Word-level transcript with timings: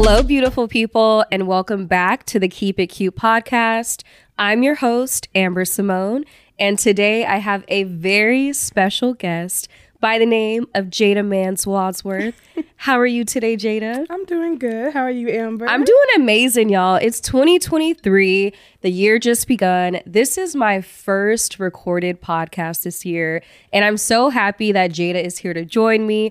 Hello, 0.00 0.22
beautiful 0.22 0.68
people, 0.68 1.24
and 1.32 1.48
welcome 1.48 1.86
back 1.86 2.24
to 2.26 2.38
the 2.38 2.46
Keep 2.46 2.78
It 2.78 2.86
Cute 2.86 3.16
podcast. 3.16 4.04
I'm 4.38 4.62
your 4.62 4.76
host, 4.76 5.26
Amber 5.34 5.64
Symone, 5.64 6.24
and 6.56 6.78
today 6.78 7.26
I 7.26 7.38
have 7.38 7.64
a 7.66 7.82
very 7.82 8.52
special 8.52 9.12
guest 9.12 9.66
by 9.98 10.20
the 10.20 10.24
name 10.24 10.68
of 10.72 10.86
Jada 10.86 11.26
Manns 11.26 11.66
Wadsworth. 11.66 12.36
How 12.76 12.96
are 12.96 13.06
you 13.06 13.24
today, 13.24 13.56
Jada? 13.56 14.06
I'm 14.08 14.24
doing 14.24 14.56
good. 14.56 14.94
How 14.94 15.00
are 15.00 15.10
you, 15.10 15.30
Amber? 15.30 15.68
I'm 15.68 15.82
doing 15.82 16.06
amazing, 16.14 16.68
y'all. 16.68 16.94
It's 16.94 17.20
2023. 17.20 18.52
The 18.82 18.90
year 18.90 19.18
just 19.18 19.48
begun. 19.48 19.98
This 20.06 20.38
is 20.38 20.54
my 20.54 20.80
first 20.80 21.58
recorded 21.58 22.22
podcast 22.22 22.84
this 22.84 23.04
year, 23.04 23.42
and 23.72 23.84
I'm 23.84 23.96
so 23.96 24.28
happy 24.28 24.70
that 24.70 24.92
Jada 24.92 25.22
is 25.22 25.38
here 25.38 25.54
to 25.54 25.64
join 25.64 26.06
me. 26.06 26.30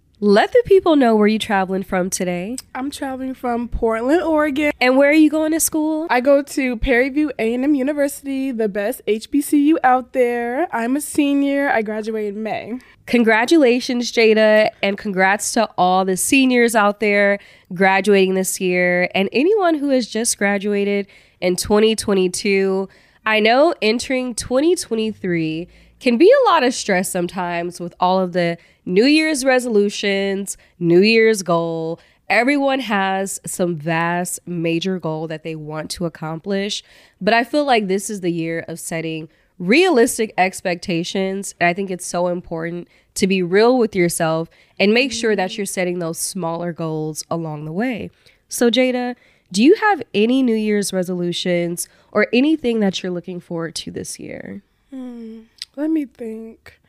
let 0.23 0.51
the 0.51 0.61
people 0.65 0.95
know 0.95 1.15
where 1.15 1.27
you're 1.27 1.39
traveling 1.39 1.81
from 1.81 2.07
today. 2.11 2.55
I'm 2.75 2.91
traveling 2.91 3.33
from 3.33 3.67
Portland, 3.67 4.21
Oregon. 4.21 4.71
And 4.79 4.95
where 4.95 5.09
are 5.09 5.13
you 5.13 5.31
going 5.31 5.51
to 5.53 5.59
school? 5.59 6.05
I 6.11 6.21
go 6.21 6.43
to 6.43 6.77
Prairie 6.77 7.09
View 7.09 7.31
A&M 7.39 7.73
University, 7.73 8.51
the 8.51 8.69
best 8.69 9.01
HBCU 9.07 9.77
out 9.83 10.13
there. 10.13 10.67
I'm 10.71 10.95
a 10.95 11.01
senior. 11.01 11.69
I 11.69 11.81
graduate 11.81 12.35
in 12.35 12.43
May. 12.43 12.79
Congratulations, 13.07 14.11
Jada, 14.11 14.69
and 14.83 14.95
congrats 14.95 15.53
to 15.53 15.67
all 15.75 16.05
the 16.05 16.15
seniors 16.15 16.75
out 16.75 16.99
there 16.99 17.39
graduating 17.73 18.35
this 18.35 18.61
year 18.61 19.09
and 19.15 19.27
anyone 19.31 19.73
who 19.73 19.89
has 19.89 20.07
just 20.07 20.37
graduated 20.37 21.07
in 21.41 21.55
2022. 21.55 22.87
I 23.25 23.39
know 23.39 23.73
entering 23.81 24.35
2023 24.35 25.67
can 26.01 26.17
be 26.17 26.29
a 26.29 26.49
lot 26.49 26.63
of 26.63 26.73
stress 26.73 27.09
sometimes 27.09 27.79
with 27.79 27.93
all 27.99 28.19
of 28.19 28.33
the 28.33 28.57
New 28.85 29.05
Year's 29.05 29.45
resolutions, 29.45 30.57
New 30.79 31.01
Year's 31.01 31.43
goal. 31.43 31.99
Everyone 32.27 32.79
has 32.79 33.39
some 33.45 33.75
vast 33.75 34.39
major 34.47 34.99
goal 34.99 35.27
that 35.27 35.43
they 35.43 35.55
want 35.55 35.91
to 35.91 36.05
accomplish, 36.05 36.83
but 37.21 37.33
I 37.33 37.43
feel 37.43 37.65
like 37.65 37.87
this 37.87 38.09
is 38.09 38.21
the 38.21 38.31
year 38.31 38.65
of 38.67 38.79
setting 38.79 39.29
realistic 39.59 40.33
expectations. 40.37 41.53
And 41.59 41.67
I 41.67 41.73
think 41.73 41.91
it's 41.91 42.05
so 42.05 42.29
important 42.29 42.87
to 43.13 43.27
be 43.27 43.43
real 43.43 43.77
with 43.77 43.95
yourself 43.95 44.49
and 44.79 44.93
make 44.93 45.11
sure 45.11 45.35
that 45.35 45.55
you're 45.55 45.67
setting 45.67 45.99
those 45.99 46.17
smaller 46.17 46.73
goals 46.73 47.23
along 47.29 47.65
the 47.65 47.71
way. 47.71 48.09
So, 48.49 48.71
Jada, 48.71 49.15
do 49.51 49.61
you 49.61 49.75
have 49.75 50.01
any 50.15 50.41
New 50.41 50.55
Year's 50.55 50.91
resolutions 50.91 51.87
or 52.11 52.27
anything 52.33 52.79
that 52.79 53.03
you're 53.03 53.11
looking 53.11 53.39
forward 53.39 53.75
to 53.75 53.91
this 53.91 54.19
year? 54.19 54.63
Hmm. 54.89 55.41
Let 55.75 55.89
me 55.89 56.05
think. 56.05 56.79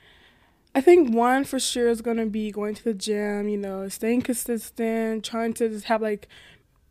I 0.74 0.80
think 0.80 1.14
one 1.14 1.44
for 1.44 1.58
sure 1.58 1.88
is 1.88 2.00
gonna 2.00 2.26
be 2.26 2.50
going 2.50 2.74
to 2.74 2.84
the 2.84 2.94
gym. 2.94 3.48
You 3.48 3.58
know, 3.58 3.88
staying 3.88 4.22
consistent, 4.22 5.24
trying 5.24 5.52
to 5.54 5.68
just 5.68 5.86
have 5.86 6.02
like 6.02 6.28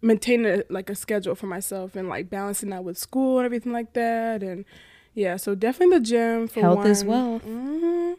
maintain 0.01 0.45
a, 0.45 0.63
like 0.69 0.89
a 0.89 0.95
schedule 0.95 1.35
for 1.35 1.47
myself 1.47 1.95
and 1.95 2.09
like 2.09 2.29
balancing 2.29 2.69
that 2.69 2.83
with 2.83 2.97
school 2.97 3.39
and 3.39 3.45
everything 3.45 3.71
like 3.71 3.93
that. 3.93 4.43
And 4.43 4.65
yeah, 5.13 5.37
so 5.37 5.55
definitely 5.55 5.97
the 5.97 6.03
gym 6.03 6.47
for 6.47 6.61
health 6.61 6.77
one. 6.77 6.87
as 6.87 7.03
well. 7.03 7.39
Mm-hmm. 7.39 8.13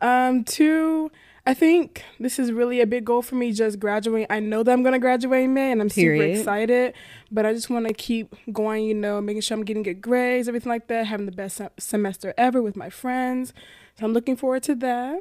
Um, 0.00 0.44
two. 0.44 1.10
I 1.44 1.54
think 1.54 2.04
this 2.20 2.38
is 2.38 2.52
really 2.52 2.80
a 2.80 2.86
big 2.86 3.04
goal 3.04 3.20
for 3.20 3.34
me 3.34 3.52
just 3.52 3.80
graduating. 3.80 4.28
I 4.30 4.38
know 4.38 4.62
that 4.62 4.70
I'm 4.70 4.82
going 4.84 4.92
to 4.92 5.00
graduate 5.00 5.44
in 5.44 5.54
May 5.54 5.72
and 5.72 5.80
I'm 5.80 5.88
Period. 5.90 6.36
super 6.36 6.38
excited, 6.40 6.94
but 7.32 7.44
I 7.44 7.52
just 7.52 7.68
want 7.68 7.88
to 7.88 7.94
keep 7.94 8.32
going, 8.52 8.84
you 8.84 8.94
know, 8.94 9.20
making 9.20 9.42
sure 9.42 9.56
I'm 9.56 9.64
getting 9.64 9.82
good 9.82 10.00
grades, 10.00 10.46
everything 10.46 10.70
like 10.70 10.86
that, 10.86 11.06
having 11.06 11.26
the 11.26 11.32
best 11.32 11.56
se- 11.56 11.70
semester 11.78 12.32
ever 12.38 12.62
with 12.62 12.76
my 12.76 12.90
friends. 12.90 13.52
So 13.98 14.06
I'm 14.06 14.12
looking 14.12 14.36
forward 14.36 14.62
to 14.64 14.76
that. 14.76 15.20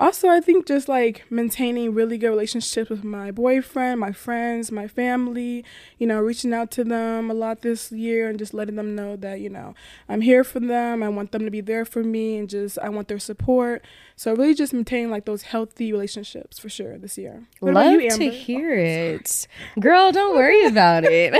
Also, 0.00 0.28
I 0.28 0.40
think 0.40 0.66
just 0.66 0.88
like 0.88 1.24
maintaining 1.28 1.92
really 1.92 2.18
good 2.18 2.28
relationships 2.28 2.88
with 2.88 3.02
my 3.02 3.32
boyfriend, 3.32 3.98
my 3.98 4.12
friends, 4.12 4.70
my 4.70 4.86
family, 4.86 5.64
you 5.98 6.06
know, 6.06 6.20
reaching 6.20 6.54
out 6.54 6.70
to 6.72 6.84
them 6.84 7.30
a 7.30 7.34
lot 7.34 7.62
this 7.62 7.90
year 7.90 8.28
and 8.28 8.38
just 8.38 8.54
letting 8.54 8.76
them 8.76 8.94
know 8.94 9.16
that, 9.16 9.40
you 9.40 9.50
know, 9.50 9.74
I'm 10.08 10.20
here 10.20 10.44
for 10.44 10.60
them. 10.60 11.02
I 11.02 11.08
want 11.08 11.32
them 11.32 11.44
to 11.44 11.50
be 11.50 11.60
there 11.60 11.84
for 11.84 12.04
me 12.04 12.38
and 12.38 12.48
just 12.48 12.78
I 12.78 12.88
want 12.90 13.08
their 13.08 13.18
support. 13.18 13.84
So 14.14 14.34
really 14.34 14.54
just 14.54 14.72
maintaining 14.72 15.10
like 15.10 15.24
those 15.24 15.42
healthy 15.42 15.92
relationships 15.92 16.58
for 16.58 16.68
sure 16.68 16.96
this 16.96 17.18
year. 17.18 17.46
What 17.58 17.74
Love 17.74 18.00
you, 18.00 18.10
to 18.10 18.30
hear 18.30 18.74
it. 18.74 19.48
Girl, 19.80 20.12
don't 20.12 20.36
worry 20.36 20.64
about 20.64 21.04
it. 21.04 21.34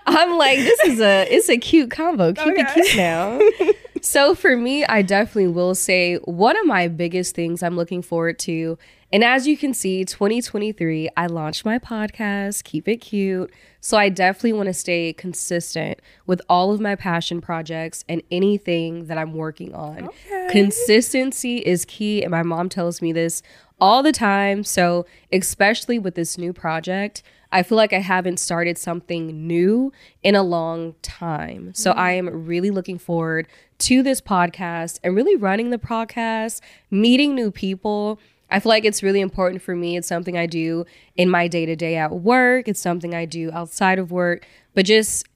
I'm 0.06 0.38
like, 0.38 0.58
this 0.58 0.80
is 0.84 1.00
a 1.00 1.26
it's 1.30 1.48
a 1.48 1.58
cute 1.58 1.90
combo. 1.90 2.32
Keep 2.32 2.58
it 2.58 2.68
cute 2.72 2.96
now. 2.96 3.38
so 4.02 4.34
for 4.34 4.56
me, 4.56 4.84
I 4.84 5.02
definitely 5.02 5.48
will 5.48 5.74
say 5.74 6.16
one 6.16 6.56
of 6.56 6.66
my 6.66 6.88
biggest 6.88 7.34
things 7.34 7.62
I'm 7.62 7.76
looking 7.76 8.02
forward 8.02 8.38
to. 8.40 8.78
And 9.10 9.24
as 9.24 9.46
you 9.46 9.56
can 9.56 9.72
see, 9.72 10.04
2023, 10.04 11.08
I 11.16 11.26
launched 11.26 11.64
my 11.64 11.78
podcast, 11.78 12.64
Keep 12.64 12.88
It 12.88 12.96
Cute. 12.98 13.50
So 13.80 13.96
I 13.96 14.10
definitely 14.10 14.52
want 14.52 14.66
to 14.66 14.74
stay 14.74 15.12
consistent 15.14 16.00
with 16.26 16.42
all 16.48 16.72
of 16.72 16.80
my 16.80 16.94
passion 16.94 17.40
projects 17.40 18.04
and 18.08 18.22
anything 18.30 19.06
that 19.06 19.16
I'm 19.16 19.32
working 19.32 19.74
on. 19.74 20.08
Okay. 20.08 20.48
Consistency 20.50 21.58
is 21.58 21.84
key. 21.86 22.22
And 22.22 22.30
my 22.30 22.42
mom 22.42 22.68
tells 22.68 23.00
me 23.00 23.12
this 23.12 23.42
all 23.80 24.02
the 24.02 24.12
time. 24.12 24.64
So, 24.64 25.06
especially 25.32 25.98
with 25.98 26.14
this 26.14 26.36
new 26.36 26.52
project, 26.52 27.22
I 27.50 27.62
feel 27.62 27.76
like 27.76 27.94
I 27.94 28.00
haven't 28.00 28.38
started 28.38 28.76
something 28.76 29.46
new 29.46 29.90
in 30.22 30.34
a 30.34 30.42
long 30.42 30.94
time. 31.00 31.72
So, 31.74 31.90
mm-hmm. 31.90 32.00
I 32.00 32.10
am 32.12 32.46
really 32.46 32.70
looking 32.70 32.98
forward 32.98 33.46
to 33.78 34.02
this 34.02 34.20
podcast 34.20 34.98
and 35.02 35.14
really 35.14 35.36
running 35.36 35.70
the 35.70 35.78
podcast, 35.78 36.60
meeting 36.90 37.34
new 37.34 37.50
people. 37.50 38.18
I 38.50 38.60
feel 38.60 38.70
like 38.70 38.84
it's 38.84 39.02
really 39.02 39.20
important 39.20 39.62
for 39.62 39.76
me. 39.76 39.96
It's 39.96 40.08
something 40.08 40.36
I 40.36 40.46
do 40.46 40.84
in 41.16 41.28
my 41.28 41.48
day 41.48 41.66
to 41.66 41.76
day 41.76 41.96
at 41.96 42.12
work, 42.12 42.66
it's 42.68 42.80
something 42.80 43.14
I 43.14 43.24
do 43.24 43.50
outside 43.52 43.98
of 43.98 44.10
work, 44.10 44.46
but 44.74 44.84
just 44.84 45.26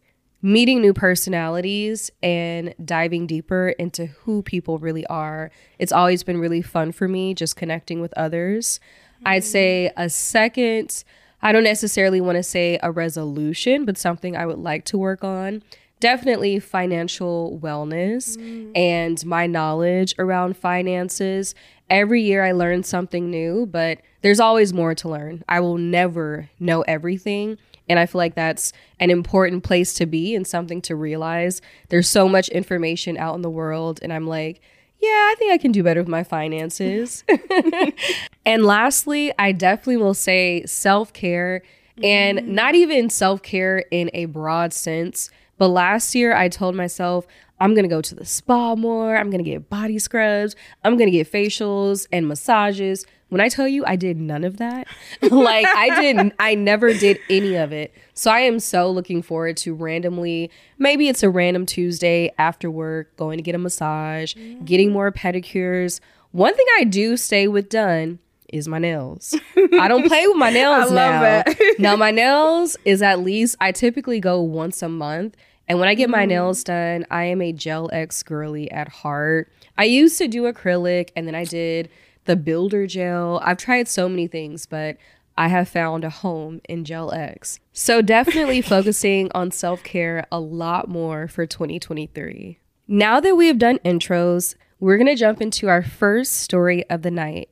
meeting 0.42 0.80
new 0.80 0.92
personalities 0.92 2.10
and 2.20 2.74
diving 2.84 3.28
deeper 3.28 3.68
into 3.78 4.06
who 4.06 4.42
people 4.42 4.78
really 4.78 5.06
are. 5.06 5.52
It's 5.78 5.92
always 5.92 6.24
been 6.24 6.38
really 6.38 6.62
fun 6.62 6.90
for 6.90 7.06
me 7.06 7.32
just 7.32 7.54
connecting 7.54 8.00
with 8.00 8.12
others. 8.16 8.80
I'd 9.24 9.44
say 9.44 9.92
a 9.96 10.10
second, 10.10 11.04
I 11.42 11.52
don't 11.52 11.62
necessarily 11.62 12.20
want 12.20 12.36
to 12.36 12.42
say 12.42 12.78
a 12.82 12.90
resolution, 12.90 13.84
but 13.84 13.96
something 13.96 14.36
I 14.36 14.46
would 14.46 14.58
like 14.58 14.84
to 14.86 14.98
work 14.98 15.22
on. 15.22 15.62
Definitely 16.02 16.58
financial 16.58 17.60
wellness 17.62 18.36
mm. 18.36 18.76
and 18.76 19.24
my 19.24 19.46
knowledge 19.46 20.16
around 20.18 20.56
finances. 20.56 21.54
Every 21.88 22.22
year 22.22 22.42
I 22.42 22.50
learn 22.50 22.82
something 22.82 23.30
new, 23.30 23.66
but 23.66 24.00
there's 24.22 24.40
always 24.40 24.72
more 24.72 24.96
to 24.96 25.08
learn. 25.08 25.44
I 25.48 25.60
will 25.60 25.78
never 25.78 26.50
know 26.58 26.80
everything. 26.82 27.56
And 27.88 28.00
I 28.00 28.06
feel 28.06 28.18
like 28.18 28.34
that's 28.34 28.72
an 28.98 29.10
important 29.10 29.62
place 29.62 29.94
to 29.94 30.06
be 30.06 30.34
and 30.34 30.44
something 30.44 30.82
to 30.82 30.96
realize. 30.96 31.62
There's 31.88 32.08
so 32.08 32.28
much 32.28 32.48
information 32.48 33.16
out 33.16 33.36
in 33.36 33.42
the 33.42 33.50
world, 33.50 34.00
and 34.02 34.12
I'm 34.12 34.26
like, 34.26 34.60
yeah, 34.98 35.08
I 35.08 35.36
think 35.38 35.52
I 35.52 35.58
can 35.58 35.70
do 35.70 35.84
better 35.84 36.00
with 36.00 36.08
my 36.08 36.24
finances. 36.24 37.22
and 38.44 38.66
lastly, 38.66 39.32
I 39.38 39.52
definitely 39.52 39.98
will 39.98 40.14
say 40.14 40.64
self 40.66 41.12
care 41.12 41.62
and 42.02 42.38
mm. 42.40 42.46
not 42.48 42.74
even 42.74 43.08
self 43.08 43.40
care 43.40 43.84
in 43.92 44.10
a 44.14 44.24
broad 44.24 44.72
sense. 44.72 45.30
But 45.62 45.68
last 45.68 46.16
year, 46.16 46.34
I 46.34 46.48
told 46.48 46.74
myself, 46.74 47.24
I'm 47.60 47.72
gonna 47.72 47.86
go 47.86 48.00
to 48.00 48.16
the 48.16 48.24
spa 48.24 48.74
more. 48.74 49.16
I'm 49.16 49.30
gonna 49.30 49.44
get 49.44 49.70
body 49.70 49.96
scrubs. 50.00 50.56
I'm 50.82 50.96
gonna 50.96 51.12
get 51.12 51.30
facials 51.30 52.08
and 52.10 52.26
massages. 52.26 53.06
When 53.28 53.40
I 53.40 53.48
tell 53.48 53.68
you 53.68 53.84
I 53.86 53.94
did 53.94 54.16
none 54.16 54.42
of 54.42 54.56
that, 54.56 54.88
like 55.22 55.64
I 55.68 56.00
didn't, 56.00 56.34
I 56.40 56.56
never 56.56 56.92
did 56.92 57.20
any 57.30 57.54
of 57.54 57.72
it. 57.72 57.94
So 58.12 58.28
I 58.32 58.40
am 58.40 58.58
so 58.58 58.90
looking 58.90 59.22
forward 59.22 59.56
to 59.58 59.72
randomly, 59.72 60.50
maybe 60.80 61.06
it's 61.06 61.22
a 61.22 61.30
random 61.30 61.64
Tuesday 61.64 62.32
after 62.38 62.68
work, 62.68 63.16
going 63.16 63.38
to 63.38 63.42
get 63.44 63.54
a 63.54 63.58
massage, 63.58 64.34
getting 64.64 64.90
more 64.90 65.12
pedicures. 65.12 66.00
One 66.32 66.56
thing 66.56 66.66
I 66.80 66.82
do 66.82 67.16
stay 67.16 67.46
with 67.46 67.68
done 67.68 68.18
is 68.52 68.66
my 68.66 68.80
nails. 68.80 69.32
I 69.78 69.86
don't 69.86 70.08
play 70.08 70.26
with 70.26 70.36
my 70.36 70.50
nails 70.58 70.90
I 70.90 70.94
love 70.94 70.94
now. 70.94 71.20
that. 71.20 71.56
now 71.78 71.94
my 71.94 72.10
nails 72.10 72.76
is 72.84 73.00
at 73.00 73.20
least 73.20 73.54
I 73.60 73.70
typically 73.70 74.18
go 74.18 74.40
once 74.40 74.82
a 74.82 74.88
month. 74.88 75.36
And 75.68 75.78
when 75.78 75.88
I 75.88 75.94
get 75.94 76.10
my 76.10 76.20
mm-hmm. 76.20 76.28
nails 76.28 76.64
done, 76.64 77.06
I 77.10 77.24
am 77.24 77.40
a 77.40 77.52
Gel 77.52 77.88
X 77.92 78.22
girly 78.22 78.70
at 78.70 78.88
heart. 78.88 79.50
I 79.78 79.84
used 79.84 80.18
to 80.18 80.28
do 80.28 80.42
acrylic 80.42 81.10
and 81.16 81.26
then 81.26 81.34
I 81.34 81.44
did 81.44 81.88
the 82.24 82.36
builder 82.36 82.86
gel. 82.86 83.40
I've 83.42 83.58
tried 83.58 83.88
so 83.88 84.08
many 84.08 84.26
things, 84.26 84.66
but 84.66 84.96
I 85.36 85.48
have 85.48 85.68
found 85.68 86.04
a 86.04 86.10
home 86.10 86.60
in 86.68 86.84
Gel 86.84 87.12
X. 87.12 87.58
So 87.72 88.02
definitely 88.02 88.60
focusing 88.62 89.30
on 89.34 89.50
self 89.50 89.82
care 89.82 90.26
a 90.30 90.38
lot 90.38 90.88
more 90.88 91.28
for 91.28 91.46
2023. 91.46 92.58
Now 92.86 93.20
that 93.20 93.36
we 93.36 93.46
have 93.46 93.58
done 93.58 93.78
intros, 93.84 94.54
we're 94.78 94.96
going 94.96 95.06
to 95.06 95.14
jump 95.14 95.40
into 95.40 95.68
our 95.68 95.82
first 95.82 96.32
story 96.34 96.88
of 96.90 97.02
the 97.02 97.10
night. 97.10 97.48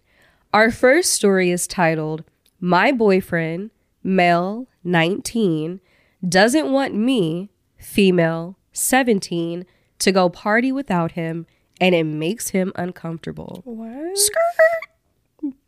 Our 0.53 0.71
first 0.71 1.12
story 1.12 1.51
is 1.51 1.67
titled, 1.67 2.25
My 2.61 2.91
Boyfriend, 2.91 3.71
Male, 4.03 4.67
19, 4.83 5.81
Doesn't 6.29 6.73
Want 6.73 6.95
Me, 6.95 7.51
Female, 7.81 8.56
17, 8.73 9.67
to 9.99 10.12
go 10.12 10.29
party 10.29 10.71
without 10.71 11.12
him, 11.12 11.47
and 11.81 11.94
it 11.94 12.05
makes 12.05 12.50
him 12.50 12.73
uncomfortable. 12.77 13.62
What? 13.65 14.19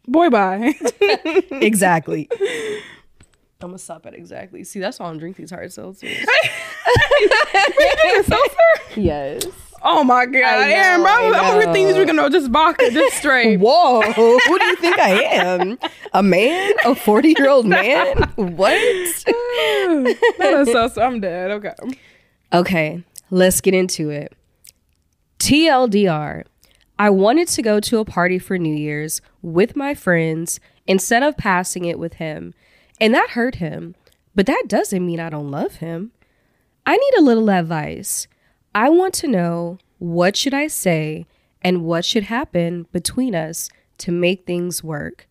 Boy, 0.07 0.31
bye. 0.31 0.75
Exactly. 1.51 2.29
I'm 3.61 3.69
gonna 3.69 3.79
stop 3.79 4.05
at 4.07 4.15
exactly. 4.15 4.65
See, 4.65 4.81
that's 4.81 4.99
why 4.99 5.07
I 5.07 5.11
don't 5.11 5.19
drink 5.19 5.37
these 5.37 5.51
hard 5.51 5.69
seltzers. 5.69 6.27
yes. 8.97 9.47
Oh 9.83 10.05
my 10.05 10.27
god, 10.27 10.43
I 10.43 10.69
know, 10.69 10.75
Aaron, 10.75 11.01
bro, 11.03 11.11
I 11.11 11.17
I'm 11.17 11.35
over 11.35 11.77
here 11.77 11.95
we're 11.95 12.05
gonna 12.05 12.31
just 12.31 12.51
vodka, 12.51 12.91
just 12.91 13.17
straight. 13.17 13.57
Whoa, 13.61 14.01
who 14.03 14.59
do 14.59 14.65
you 14.65 14.77
think 14.77 14.99
I 14.99 15.23
am? 15.23 15.79
A 16.13 16.23
man? 16.23 16.73
A 16.85 16.95
40 16.95 17.35
year 17.39 17.49
old 17.49 17.67
man? 17.69 18.17
What? 18.37 19.25
That's 20.39 20.73
so, 20.73 20.89
so 20.89 21.03
I'm 21.03 21.21
dead. 21.21 21.51
Okay. 21.53 21.75
Okay, 22.53 23.05
let's 23.31 23.61
get 23.61 23.75
into 23.75 24.11
it. 24.11 24.33
TLDR. 25.39 26.45
I 26.99 27.11
wanted 27.11 27.49
to 27.49 27.63
go 27.63 27.81
to 27.81 27.99
a 27.99 28.05
party 28.05 28.39
for 28.39 28.59
New 28.59 28.75
Year's 28.75 29.21
with 29.41 29.75
my 29.75 29.95
friends 29.95 30.61
instead 30.87 31.23
of 31.23 31.37
passing 31.37 31.85
it 31.85 31.99
with 31.99 32.15
him, 32.15 32.55
and 33.01 33.13
that 33.15 33.31
hurt 33.31 33.57
him. 33.57 33.95
But 34.35 34.47
that 34.47 34.65
doesn't 34.67 35.05
mean 35.05 35.21
I 35.21 35.29
don't 35.31 35.51
love 35.51 35.77
him. 35.77 36.13
I 36.87 36.97
need 36.97 37.15
a 37.19 37.23
little 37.23 37.51
advice. 37.51 38.27
I 38.75 38.89
want 38.89 39.15
to 39.15 39.29
know 39.29 39.79
what 39.99 40.37
should 40.37 40.55
I 40.55 40.67
say 40.67 41.27
and 41.63 41.85
what 41.85 42.05
should 42.05 42.25
happen 42.25 42.87
between 42.93 43.35
us 43.35 43.69
to 43.99 44.11
make 44.11 44.47
things 44.47 44.83
work. 44.83 45.29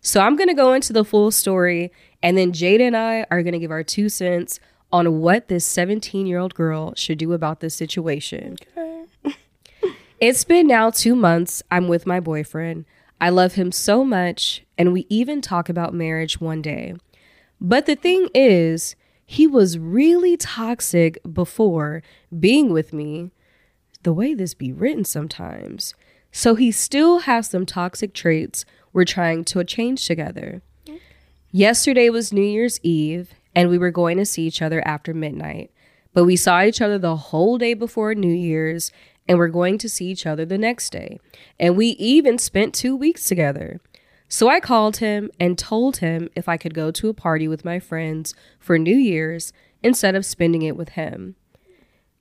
So 0.00 0.20
I'm 0.20 0.36
going 0.36 0.48
to 0.48 0.54
go 0.54 0.72
into 0.72 0.92
the 0.92 1.04
full 1.04 1.30
story 1.30 1.92
and 2.22 2.36
then 2.36 2.52
Jada 2.52 2.80
and 2.80 2.96
I 2.96 3.26
are 3.30 3.42
going 3.42 3.52
to 3.52 3.58
give 3.58 3.70
our 3.70 3.82
two 3.82 4.08
cents 4.08 4.60
on 4.92 5.20
what 5.20 5.48
this 5.48 5.66
17-year-old 5.72 6.54
girl 6.54 6.94
should 6.96 7.18
do 7.18 7.32
about 7.32 7.60
this 7.60 7.74
situation. 7.74 8.56
Okay. 8.76 9.36
It's 10.18 10.44
been 10.44 10.66
now 10.66 10.90
2 10.90 11.14
months 11.14 11.62
I'm 11.70 11.88
with 11.88 12.06
my 12.06 12.20
boyfriend. 12.20 12.84
I 13.20 13.30
love 13.30 13.54
him 13.54 13.72
so 13.72 14.04
much 14.04 14.64
and 14.76 14.92
we 14.92 15.06
even 15.08 15.40
talk 15.40 15.68
about 15.68 15.94
marriage 15.94 16.40
one 16.40 16.60
day. 16.60 16.94
But 17.60 17.86
the 17.86 17.96
thing 17.96 18.28
is, 18.34 18.96
he 19.30 19.46
was 19.46 19.78
really 19.78 20.36
toxic 20.36 21.16
before 21.32 22.02
being 22.36 22.72
with 22.72 22.92
me. 22.92 23.30
The 24.02 24.12
way 24.12 24.34
this 24.34 24.54
be 24.54 24.72
written 24.72 25.04
sometimes. 25.04 25.94
So 26.32 26.56
he 26.56 26.72
still 26.72 27.20
has 27.20 27.48
some 27.48 27.64
toxic 27.64 28.12
traits 28.12 28.64
we're 28.92 29.04
trying 29.04 29.44
to 29.44 29.62
change 29.62 30.04
together. 30.04 30.62
Yesterday 31.52 32.10
was 32.10 32.32
New 32.32 32.42
Year's 32.42 32.80
Eve, 32.82 33.30
and 33.54 33.70
we 33.70 33.78
were 33.78 33.92
going 33.92 34.16
to 34.16 34.26
see 34.26 34.48
each 34.48 34.60
other 34.60 34.84
after 34.84 35.14
midnight. 35.14 35.70
But 36.12 36.24
we 36.24 36.34
saw 36.34 36.64
each 36.64 36.80
other 36.80 36.98
the 36.98 37.14
whole 37.14 37.56
day 37.56 37.74
before 37.74 38.16
New 38.16 38.34
Year's, 38.34 38.90
and 39.28 39.38
we're 39.38 39.46
going 39.46 39.78
to 39.78 39.88
see 39.88 40.06
each 40.06 40.26
other 40.26 40.44
the 40.44 40.58
next 40.58 40.90
day. 40.90 41.20
And 41.56 41.76
we 41.76 41.90
even 41.90 42.36
spent 42.36 42.74
two 42.74 42.96
weeks 42.96 43.22
together. 43.22 43.80
So 44.32 44.48
I 44.48 44.60
called 44.60 44.98
him 44.98 45.28
and 45.40 45.58
told 45.58 45.96
him 45.96 46.30
if 46.36 46.48
I 46.48 46.56
could 46.56 46.72
go 46.72 46.92
to 46.92 47.08
a 47.08 47.14
party 47.14 47.48
with 47.48 47.64
my 47.64 47.80
friends 47.80 48.32
for 48.60 48.78
New 48.78 48.94
Year's 48.94 49.52
instead 49.82 50.14
of 50.14 50.24
spending 50.24 50.62
it 50.62 50.76
with 50.76 50.90
him. 50.90 51.34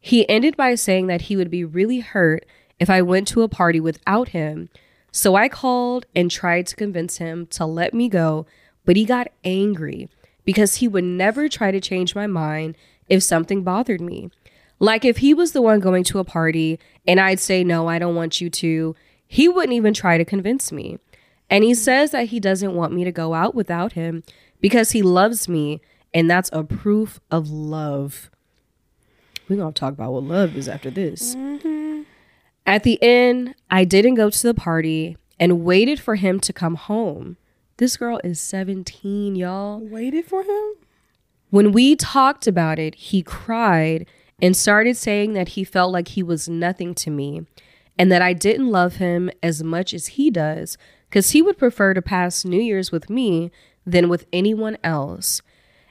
He 0.02 0.28
ended 0.28 0.58
by 0.58 0.74
saying 0.74 1.06
that 1.06 1.24
he 1.24 1.36
would 1.36 1.52
be 1.52 1.64
really 1.64 2.00
hurt 2.00 2.48
if 2.80 2.90
I 2.90 3.04
went 3.04 3.28
to 3.30 3.44
a 3.44 3.48
party 3.48 3.80
without 3.80 4.30
him. 4.30 4.70
So 5.12 5.36
I 5.36 5.50
called 5.50 6.08
and 6.16 6.32
tried 6.32 6.66
to 6.68 6.76
convince 6.76 7.18
him 7.18 7.46
to 7.52 7.68
let 7.68 7.94
me 7.94 8.10
go, 8.10 8.48
but 8.86 8.96
he 8.96 9.06
got 9.06 9.28
angry 9.44 10.10
because 10.46 10.78
he 10.78 10.88
would 10.88 11.04
never 11.04 11.48
try 11.48 11.70
to 11.70 11.80
change 11.80 12.16
my 12.16 12.26
mind 12.26 12.76
if 13.08 13.22
something 13.22 13.62
bothered 13.62 14.02
me. 14.02 14.32
Like 14.80 15.06
if 15.06 15.18
he 15.18 15.36
was 15.36 15.52
the 15.52 15.62
one 15.62 15.80
going 15.80 16.06
to 16.06 16.18
a 16.18 16.24
party 16.24 16.80
and 17.08 17.20
I'd 17.20 17.40
say, 17.40 17.64
No, 17.64 17.88
I 17.88 18.00
don't 18.00 18.16
want 18.16 18.42
you 18.42 18.50
to, 18.50 18.96
he 19.28 19.48
wouldn't 19.48 19.74
even 19.74 19.94
try 19.94 20.18
to 20.18 20.26
convince 20.26 20.72
me. 20.72 20.98
And 21.50 21.64
he 21.64 21.74
says 21.74 22.12
that 22.12 22.28
he 22.28 22.40
doesn't 22.40 22.76
want 22.76 22.94
me 22.94 23.04
to 23.04 23.12
go 23.12 23.34
out 23.34 23.56
without 23.56 23.94
him 23.94 24.24
because 24.62 24.92
he 24.92 25.02
loves 25.02 25.50
me, 25.50 25.82
and 26.14 26.30
that's 26.30 26.50
a 26.54 26.64
proof 26.64 27.20
of 27.32 27.50
love. 27.50 28.30
We're 29.48 29.56
going 29.56 29.74
to 29.74 29.80
talk 29.80 29.94
about 29.94 30.12
what 30.12 30.24
love 30.24 30.56
is 30.56 30.68
after 30.68 30.92
this. 30.92 31.36
Mm-hmm. 31.36 32.04
At 32.66 32.84
the 32.84 33.02
end, 33.02 33.56
I 33.72 33.84
didn't 33.84 34.16
go 34.16 34.30
to 34.30 34.44
the 34.44 34.54
party 34.54 35.18
and 35.40 35.64
waited 35.64 36.00
for 36.00 36.16
him 36.16 36.40
to 36.42 36.54
come 36.54 36.76
home. 36.76 37.38
This 37.78 37.98
girl 37.98 38.20
is 38.24 38.40
17, 38.40 39.36
y'all. 39.36 39.80
Waited 39.80 40.26
for 40.26 40.44
him? 40.44 40.74
When 41.50 41.72
we 41.72 41.96
talked 41.96 42.46
about 42.46 42.78
it, 42.78 42.94
he 42.94 43.24
cried 43.24 44.06
and 44.42 44.56
started 44.56 44.98
saying 44.98 45.34
that 45.34 45.50
he 45.50 45.64
felt 45.64 45.92
like 45.92 46.10
he 46.10 46.22
was 46.22 46.48
nothing 46.48 46.94
to 46.96 47.10
me 47.10 47.48
and 47.98 48.12
that 48.12 48.22
I 48.22 48.34
didn't 48.34 48.70
love 48.70 48.98
him 48.98 49.32
as 49.42 49.64
much 49.64 49.94
as 49.94 50.08
he 50.08 50.30
does 50.30 50.78
because 51.10 51.32
he 51.32 51.42
would 51.42 51.58
prefer 51.58 51.94
to 51.94 52.02
pass 52.02 52.46
New 52.46 52.62
Year's 52.62 52.92
with 52.92 53.10
me 53.10 53.52
than 53.86 54.10
with 54.10 54.26
anyone 54.32 54.78
else. 54.84 55.42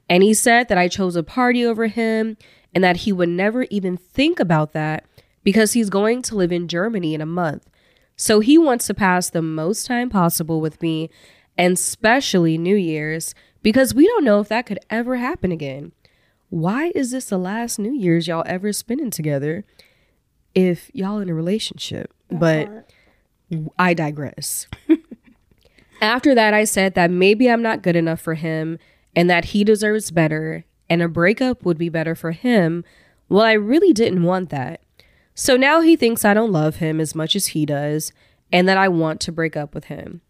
And 0.09 0.23
he 0.23 0.33
said 0.33 0.69
that 0.69 0.79
I 0.79 0.89
chose 0.89 1.17
a 1.17 1.23
party 1.23 1.65
over 1.65 1.89
him 1.89 2.37
and 2.75 2.83
that 2.85 2.99
he 2.99 3.13
would 3.13 3.29
never 3.29 3.65
even 3.65 3.97
think 3.97 4.41
about 4.41 4.73
that 4.73 5.05
because 5.43 5.73
he's 5.73 5.91
going 5.91 6.23
to 6.23 6.37
live 6.37 6.53
in 6.53 6.69
Germany 6.69 7.15
in 7.15 7.21
a 7.21 7.27
month. 7.27 7.69
So 8.17 8.41
he 8.41 8.59
wants 8.59 8.87
to 8.87 8.95
pass 8.95 9.31
the 9.31 9.43
most 9.43 9.87
time 9.87 10.11
possible 10.11 10.61
with 10.61 10.83
me, 10.83 11.09
and 11.57 11.75
especially 11.75 12.59
New 12.59 12.75
Year's, 12.75 13.35
because 13.63 13.95
we 13.95 14.07
don't 14.07 14.25
know 14.25 14.41
if 14.41 14.49
that 14.49 14.67
could 14.67 14.81
ever 14.91 15.17
happen 15.17 15.53
again. 15.53 15.93
Why 16.51 16.91
is 16.95 17.11
this 17.11 17.27
the 17.27 17.39
last 17.39 17.79
New 17.79 17.93
Year's 17.93 18.27
y'all 18.27 18.43
ever 18.47 18.73
spending 18.73 19.11
together 19.11 19.65
if 20.55 20.91
y'all 20.95 21.19
in 21.21 21.29
a 21.29 21.35
relationship? 21.35 22.13
but 22.31 22.91
I 23.79 23.95
digress. 23.95 24.67
After 26.01 26.35
that, 26.35 26.55
I 26.55 26.65
said 26.65 26.95
that 26.95 27.11
maybe 27.11 27.51
I'm 27.51 27.63
not 27.63 27.83
good 27.83 27.97
enough 27.97 28.21
for 28.21 28.35
him 28.35 28.79
and 29.17 29.29
that 29.29 29.47
he 29.47 29.65
deserves 29.65 30.11
better 30.11 30.65
and 30.89 31.03
a 31.03 31.09
breakup 31.09 31.65
would 31.65 31.79
be 31.79 31.89
better 31.89 32.15
for 32.15 32.33
him. 32.33 32.85
Well, 33.29 33.45
I 33.45 33.53
really 33.53 33.93
didn't 33.93 34.23
want 34.23 34.51
that. 34.51 34.81
So 35.35 35.57
now 35.57 35.81
he 35.81 35.97
thinks 35.97 36.25
I 36.25 36.35
don't 36.35 36.53
love 36.53 36.77
him 36.77 37.01
as 37.01 37.15
much 37.15 37.37
as 37.37 37.49
he 37.49 37.67
does 37.67 38.13
and 38.53 38.69
that 38.69 38.79
I 38.79 38.89
want 38.89 39.21
to 39.21 39.33
break 39.33 39.57
up 39.57 39.75
with 39.75 39.85
him. 39.85 40.21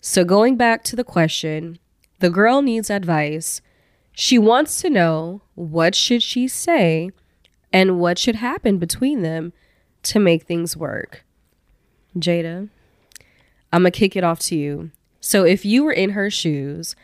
So 0.00 0.24
going 0.24 0.56
back 0.56 0.84
to 0.84 0.96
the 0.96 1.04
question, 1.04 1.78
the 2.20 2.30
girl 2.30 2.62
needs 2.62 2.90
advice. 2.90 3.60
She 4.12 4.38
wants 4.38 4.80
to 4.82 4.90
know 4.90 5.42
what 5.54 5.94
should 5.94 6.22
she 6.22 6.46
say 6.48 7.10
and 7.72 7.98
what 7.98 8.18
should 8.18 8.36
happen 8.36 8.78
between 8.78 9.22
them 9.22 9.52
to 10.04 10.18
make 10.18 10.44
things 10.44 10.76
work. 10.76 11.24
Jada, 12.16 12.68
I'm 13.72 13.82
going 13.82 13.92
to 13.92 13.98
kick 13.98 14.16
it 14.16 14.24
off 14.24 14.38
to 14.40 14.56
you. 14.56 14.90
So 15.26 15.44
if 15.44 15.64
you 15.64 15.82
were 15.82 15.92
in 15.92 16.10
her 16.10 16.30
shoes 16.30 16.94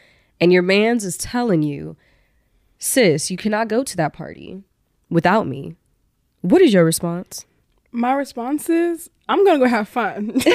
and 0.41 0.52
your 0.52 0.62
man's 0.62 1.05
is 1.05 1.17
telling 1.17 1.64
you, 1.64 1.97
sis, 2.79 3.33
you 3.33 3.37
cannot 3.37 3.67
go 3.67 3.83
to 3.83 3.97
that 3.97 4.12
party 4.12 4.62
without 5.11 5.49
me, 5.49 5.75
what 6.41 6.62
is 6.62 6.73
your 6.73 6.85
response? 6.85 7.47
My 7.91 8.12
response 8.12 8.71
is, 8.71 9.11
I'm 9.29 9.45
gonna 9.45 9.59
go 9.59 9.67
have 9.67 9.88
fun. 9.88 10.35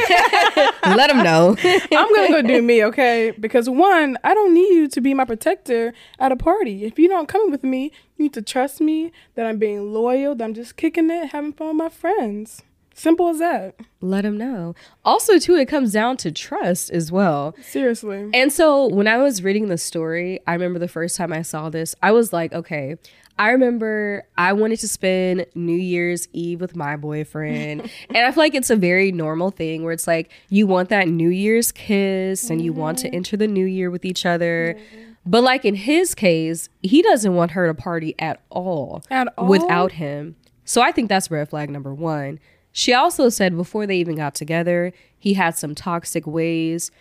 Let 0.85 1.09
him 1.09 1.21
know. 1.21 1.57
I'm 1.63 2.15
gonna 2.15 2.29
go 2.29 2.41
do 2.41 2.61
me, 2.61 2.85
okay? 2.85 3.33
Because 3.37 3.69
one, 3.69 4.17
I 4.23 4.33
don't 4.33 4.53
need 4.53 4.73
you 4.73 4.87
to 4.87 5.01
be 5.01 5.13
my 5.13 5.25
protector 5.25 5.93
at 6.19 6.31
a 6.31 6.37
party. 6.37 6.85
If 6.85 6.97
you 6.97 7.09
don't 7.09 7.27
come 7.27 7.51
with 7.51 7.65
me, 7.65 7.91
you 8.15 8.23
need 8.23 8.33
to 8.35 8.41
trust 8.41 8.79
me 8.79 9.11
that 9.35 9.45
I'm 9.45 9.57
being 9.57 9.91
loyal, 9.91 10.35
that 10.35 10.43
I'm 10.45 10.53
just 10.53 10.77
kicking 10.77 11.11
it, 11.11 11.31
having 11.31 11.51
fun 11.51 11.67
with 11.67 11.75
my 11.75 11.89
friends. 11.89 12.63
Simple 12.97 13.29
as 13.29 13.37
that. 13.37 13.75
Let 14.01 14.25
him 14.25 14.37
know. 14.37 14.73
Also, 15.05 15.37
too, 15.37 15.55
it 15.55 15.67
comes 15.67 15.93
down 15.93 16.17
to 16.17 16.31
trust 16.31 16.89
as 16.89 17.11
well. 17.11 17.55
Seriously. 17.61 18.27
And 18.33 18.51
so 18.51 18.87
when 18.87 19.07
I 19.07 19.17
was 19.17 19.43
reading 19.43 19.67
the 19.67 19.77
story, 19.77 20.39
I 20.47 20.53
remember 20.53 20.79
the 20.79 20.87
first 20.87 21.15
time 21.15 21.31
I 21.31 21.43
saw 21.43 21.69
this, 21.69 21.93
I 22.01 22.11
was 22.11 22.33
like, 22.33 22.53
okay, 22.53 22.95
I 23.37 23.51
remember 23.51 24.25
I 24.35 24.53
wanted 24.53 24.79
to 24.79 24.87
spend 24.87 25.45
New 25.53 25.77
Year's 25.77 26.27
Eve 26.33 26.59
with 26.59 26.75
my 26.75 26.95
boyfriend. 26.95 27.81
and 28.09 28.17
I 28.17 28.31
feel 28.31 28.43
like 28.43 28.55
it's 28.55 28.71
a 28.71 28.75
very 28.75 29.11
normal 29.11 29.51
thing 29.51 29.83
where 29.83 29.93
it's 29.93 30.07
like 30.07 30.31
you 30.49 30.65
want 30.65 30.89
that 30.89 31.07
New 31.07 31.29
Year's 31.29 31.71
kiss 31.71 32.49
and 32.49 32.63
you 32.63 32.73
want 32.73 32.97
to 32.99 33.07
mm-hmm. 33.09 33.15
enter 33.15 33.37
the 33.37 33.47
new 33.47 33.67
year 33.67 33.91
with 33.91 34.05
each 34.05 34.25
other. 34.25 34.75
Mm-hmm. 34.75 35.11
But 35.27 35.43
like 35.43 35.65
in 35.65 35.75
his 35.75 36.15
case, 36.15 36.67
he 36.81 37.03
doesn't 37.03 37.35
want 37.35 37.51
her 37.51 37.67
to 37.67 37.75
party 37.75 38.15
at 38.17 38.41
all 38.49 39.03
At 39.11 39.27
all? 39.37 39.47
without 39.47 39.91
him. 39.91 40.35
So 40.65 40.81
I 40.81 40.91
think 40.91 41.09
that's 41.09 41.29
red 41.29 41.49
flag 41.49 41.69
number 41.69 41.93
one. 41.93 42.39
She 42.77 42.93
also 42.93 43.29
said 43.29 43.57
before 43.57 43.87
they 43.87 43.97
even 43.97 44.17
got 44.17 44.35
together, 44.35 44.93
he 45.17 45.33
had 45.33 45.57
some 45.57 45.73
toxic 45.73 46.27
ways. 46.27 46.91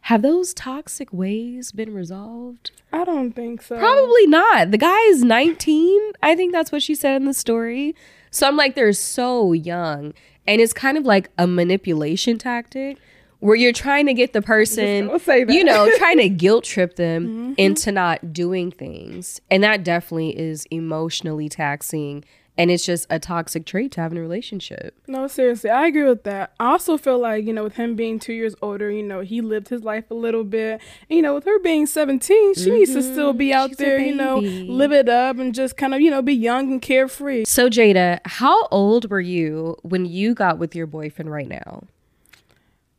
have 0.00 0.22
those 0.22 0.54
toxic 0.54 1.12
ways 1.12 1.70
been 1.70 1.92
resolved? 1.92 2.70
I 2.94 3.04
don't 3.04 3.32
think 3.32 3.60
so. 3.60 3.78
Probably 3.78 4.26
not. 4.26 4.70
The 4.70 4.78
guy 4.78 4.98
is 5.08 5.22
19. 5.22 6.12
I 6.22 6.34
think 6.34 6.52
that's 6.52 6.72
what 6.72 6.82
she 6.82 6.94
said 6.94 7.16
in 7.16 7.26
the 7.26 7.34
story. 7.34 7.94
So 8.30 8.48
I'm 8.48 8.56
like, 8.56 8.74
they're 8.74 8.94
so 8.94 9.52
young. 9.52 10.14
And 10.46 10.62
it's 10.62 10.72
kind 10.72 10.96
of 10.96 11.04
like 11.04 11.28
a 11.36 11.46
manipulation 11.46 12.38
tactic 12.38 12.96
where 13.40 13.54
you're 13.54 13.70
trying 13.70 14.06
to 14.06 14.14
get 14.14 14.32
the 14.32 14.40
person, 14.40 15.10
you 15.50 15.62
know, 15.62 15.94
trying 15.98 16.16
to 16.20 16.30
guilt 16.30 16.64
trip 16.64 16.96
them 16.96 17.26
mm-hmm. 17.26 17.52
into 17.58 17.92
not 17.92 18.32
doing 18.32 18.70
things. 18.70 19.42
And 19.50 19.62
that 19.62 19.84
definitely 19.84 20.38
is 20.38 20.64
emotionally 20.70 21.50
taxing. 21.50 22.24
And 22.58 22.72
it's 22.72 22.84
just 22.84 23.06
a 23.08 23.20
toxic 23.20 23.64
trait 23.64 23.92
to 23.92 24.00
have 24.00 24.10
in 24.10 24.18
a 24.18 24.20
relationship. 24.20 24.98
No, 25.06 25.28
seriously, 25.28 25.70
I 25.70 25.86
agree 25.86 26.02
with 26.02 26.24
that. 26.24 26.52
I 26.58 26.72
also 26.72 26.98
feel 26.98 27.18
like, 27.18 27.46
you 27.46 27.52
know, 27.52 27.62
with 27.62 27.76
him 27.76 27.94
being 27.94 28.18
two 28.18 28.32
years 28.32 28.56
older, 28.60 28.90
you 28.90 29.04
know, 29.04 29.20
he 29.20 29.40
lived 29.40 29.68
his 29.68 29.84
life 29.84 30.10
a 30.10 30.14
little 30.14 30.42
bit. 30.42 30.80
And, 31.08 31.16
you 31.16 31.22
know, 31.22 31.34
with 31.34 31.44
her 31.44 31.60
being 31.60 31.86
17, 31.86 32.54
she 32.54 32.70
needs 32.70 32.92
to 32.94 33.02
still 33.02 33.32
be 33.32 33.52
out 33.52 33.70
She's 33.70 33.76
there, 33.76 34.00
you 34.00 34.12
know, 34.14 34.38
live 34.38 34.90
it 34.90 35.08
up 35.08 35.38
and 35.38 35.54
just 35.54 35.76
kind 35.76 35.94
of, 35.94 36.00
you 36.00 36.10
know, 36.10 36.20
be 36.20 36.34
young 36.34 36.72
and 36.72 36.82
carefree. 36.82 37.44
So, 37.44 37.70
Jada, 37.70 38.18
how 38.24 38.66
old 38.72 39.08
were 39.08 39.20
you 39.20 39.76
when 39.82 40.04
you 40.04 40.34
got 40.34 40.58
with 40.58 40.74
your 40.74 40.88
boyfriend 40.88 41.30
right 41.30 41.48
now? 41.48 41.84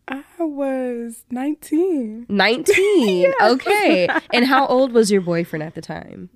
I 0.07 0.23
was 0.39 1.25
19. 1.29 2.27
19. 2.29 3.33
Okay. 3.41 4.07
And 4.33 4.45
how 4.45 4.65
old 4.67 4.91
was 4.91 5.11
your 5.11 5.21
boyfriend 5.21 5.63
at 5.63 5.75
the 5.75 5.81
time? 5.81 6.29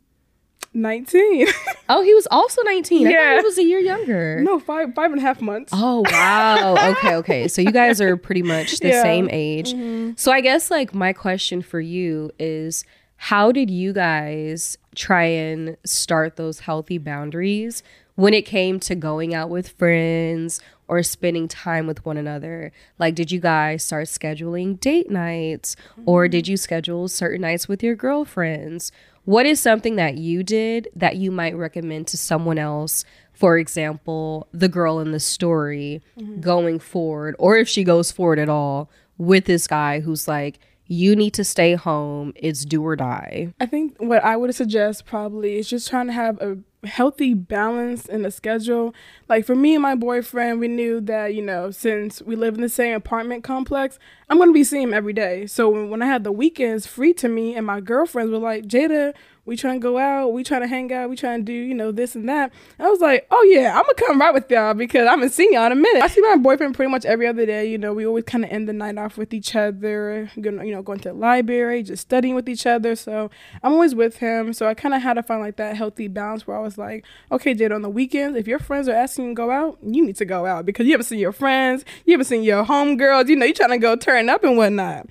19. 0.73 1.47
Oh, 1.89 2.01
he 2.01 2.13
was 2.15 2.27
also 2.31 2.61
19. 2.63 3.05
I 3.05 3.09
thought 3.11 3.13
Yeah. 3.13 3.37
he 3.39 3.43
was 3.45 3.57
a 3.57 3.63
year 3.63 3.77
younger. 3.79 4.41
no, 4.41 4.57
five, 4.57 4.95
five 4.95 5.11
and 5.11 5.19
a 5.19 5.21
half 5.21 5.41
months. 5.41 5.71
Oh, 5.75 6.03
wow. 6.09 6.75
Okay, 6.91 7.15
okay. 7.15 7.47
So 7.49 7.61
you 7.61 7.71
guys 7.71 7.99
are 7.99 8.15
pretty 8.15 8.41
much 8.41 8.79
the 8.79 8.87
Yeah. 8.87 9.03
same 9.03 9.29
age. 9.31 9.73
Mm-hmm. 9.73 10.11
So 10.15 10.31
I 10.31 10.39
guess 10.41 10.71
like 10.71 10.93
my 10.95 11.11
question 11.11 11.61
for 11.61 11.81
you 11.81 12.31
is 12.39 12.85
how 13.17 13.51
did 13.51 13.69
you 13.69 13.91
guys 13.93 14.77
try 14.95 15.25
and 15.25 15.75
start 15.85 16.37
those 16.37 16.61
healthy 16.61 16.97
boundaries 16.97 17.83
when 18.15 18.33
it 18.33 18.43
came 18.43 18.79
to 18.79 18.95
going 18.95 19.33
out 19.35 19.49
with 19.49 19.69
friends 19.69 20.61
or 20.87 21.03
spending 21.03 21.47
time 21.47 21.87
with 21.87 22.05
one 22.05 22.17
another? 22.17 22.71
Like 22.99 23.15
did 23.15 23.31
you 23.31 23.39
guys 23.39 23.83
start 23.83 24.07
scheduling 24.07 24.79
date 24.79 25.09
nights 25.09 25.75
or 26.05 26.25
mm-hmm. 26.25 26.31
did 26.31 26.47
you 26.47 26.57
schedule 26.57 27.07
certain 27.07 27.41
nights 27.41 27.67
with 27.67 27.83
your 27.83 27.95
girlfriends? 27.95 28.91
What 29.25 29.45
is 29.45 29.59
something 29.59 29.95
that 29.95 30.17
you 30.17 30.43
did 30.43 30.89
that 30.95 31.15
you 31.15 31.31
might 31.31 31.55
recommend 31.55 32.07
to 32.07 32.17
someone 32.17 32.57
else? 32.57 33.05
For 33.33 33.57
example, 33.57 34.47
the 34.51 34.67
girl 34.67 34.99
in 34.99 35.11
the 35.11 35.19
story 35.19 36.01
mm-hmm. 36.17 36.41
going 36.41 36.79
forward, 36.79 37.35
or 37.39 37.57
if 37.57 37.69
she 37.69 37.83
goes 37.83 38.11
forward 38.11 38.39
at 38.39 38.49
all 38.49 38.89
with 39.17 39.45
this 39.45 39.65
guy 39.65 40.01
who's 40.01 40.27
like, 40.27 40.59
you 40.87 41.15
need 41.15 41.33
to 41.35 41.43
stay 41.43 41.75
home, 41.75 42.33
it's 42.35 42.65
do 42.65 42.85
or 42.85 42.95
die. 42.95 43.53
I 43.59 43.65
think 43.65 43.95
what 43.99 44.23
I 44.23 44.35
would 44.35 44.53
suggest 44.53 45.05
probably 45.05 45.57
is 45.57 45.69
just 45.69 45.89
trying 45.89 46.07
to 46.07 46.13
have 46.13 46.39
a 46.41 46.57
healthy 46.85 47.33
balance 47.33 48.05
in 48.05 48.21
the 48.23 48.31
schedule. 48.31 48.93
Like 49.29 49.45
for 49.45 49.55
me 49.55 49.73
and 49.73 49.81
my 49.81 49.95
boyfriend, 49.95 50.59
we 50.59 50.67
knew 50.67 51.01
that, 51.01 51.33
you 51.33 51.41
know, 51.41 51.71
since 51.71 52.21
we 52.21 52.35
live 52.35 52.55
in 52.55 52.61
the 52.61 52.69
same 52.69 52.95
apartment 52.95 53.43
complex, 53.43 53.99
I'm 54.29 54.37
going 54.37 54.49
to 54.49 54.53
be 54.53 54.63
seeing 54.63 54.83
him 54.83 54.93
every 54.93 55.13
day. 55.13 55.47
So 55.47 55.69
when, 55.69 55.89
when 55.89 56.01
I 56.01 56.07
had 56.07 56.23
the 56.23 56.31
weekends 56.31 56.87
free 56.87 57.13
to 57.13 57.27
me 57.27 57.55
and 57.55 57.65
my 57.65 57.79
girlfriends 57.79 58.31
were 58.31 58.37
like, 58.37 58.65
Jada, 58.65 59.13
we 59.45 59.57
trying 59.57 59.79
to 59.79 59.83
go 59.83 59.97
out, 59.97 60.31
we 60.31 60.43
trying 60.43 60.61
to 60.61 60.67
hang 60.67 60.91
out, 60.93 61.09
we 61.09 61.17
trying 61.17 61.39
to 61.39 61.43
do, 61.45 61.53
you 61.53 61.73
know, 61.73 61.91
this 61.91 62.15
and 62.15 62.29
that. 62.29 62.51
I 62.79 62.89
was 62.89 63.01
like, 63.01 63.27
oh 63.29 63.43
yeah, 63.43 63.71
I'm 63.75 63.83
gonna 63.83 63.93
come 63.95 64.19
right 64.19 64.33
with 64.33 64.49
y'all 64.49 64.73
because 64.73 65.05
I 65.05 65.11
haven't 65.11 65.31
seen 65.31 65.51
y'all 65.51 65.65
in 65.65 65.73
a 65.73 65.75
minute. 65.75 66.01
I 66.01 66.07
see 66.07 66.21
my 66.21 66.37
boyfriend 66.37 66.75
pretty 66.75 66.89
much 66.89 67.03
every 67.03 67.27
other 67.27 67.45
day. 67.45 67.69
You 67.69 67.77
know, 67.77 67.93
we 67.93 68.05
always 68.05 68.23
kind 68.23 68.45
of 68.45 68.51
end 68.51 68.69
the 68.69 68.73
night 68.73 68.97
off 68.97 69.17
with 69.17 69.33
each 69.33 69.53
other, 69.55 70.31
you 70.35 70.51
know, 70.51 70.81
going 70.81 70.99
to 70.99 71.09
the 71.09 71.13
library, 71.13 71.83
just 71.83 72.01
studying 72.03 72.35
with 72.35 72.47
each 72.47 72.65
other. 72.65 72.95
So 72.95 73.29
I'm 73.61 73.73
always 73.73 73.93
with 73.93 74.17
him. 74.17 74.53
So 74.53 74.67
I 74.67 74.73
kind 74.73 74.93
of 74.93 75.01
had 75.01 75.15
to 75.15 75.23
find 75.23 75.41
like 75.41 75.57
that 75.57 75.75
healthy 75.75 76.07
balance 76.07 76.47
where 76.47 76.57
I 76.57 76.61
was 76.61 76.77
like, 76.77 77.05
okay, 77.31 77.53
Jada, 77.53 77.75
on 77.75 77.81
the 77.81 77.89
weekends, 77.89 78.37
if 78.37 78.47
your 78.47 78.59
friends 78.59 78.87
are 78.87 78.95
asking 78.95 79.25
you 79.25 79.31
to 79.31 79.35
go 79.35 79.51
out, 79.51 79.77
you 79.81 80.05
need 80.05 80.15
to 80.15 80.25
go 80.25 80.45
out 80.45 80.65
because 80.65 80.85
you 80.85 80.93
haven't 80.93 81.07
seen 81.07 81.19
your 81.19 81.33
friends, 81.33 81.83
you 82.05 82.13
haven't 82.13 82.27
seen 82.27 82.43
your 82.43 82.63
homegirls, 82.63 83.27
you 83.27 83.35
know, 83.35 83.45
you 83.45 83.53
trying 83.53 83.71
to 83.71 83.77
go 83.77 83.97
turn 83.97 84.29
up 84.29 84.43
and 84.45 84.55
whatnot. 84.55 85.07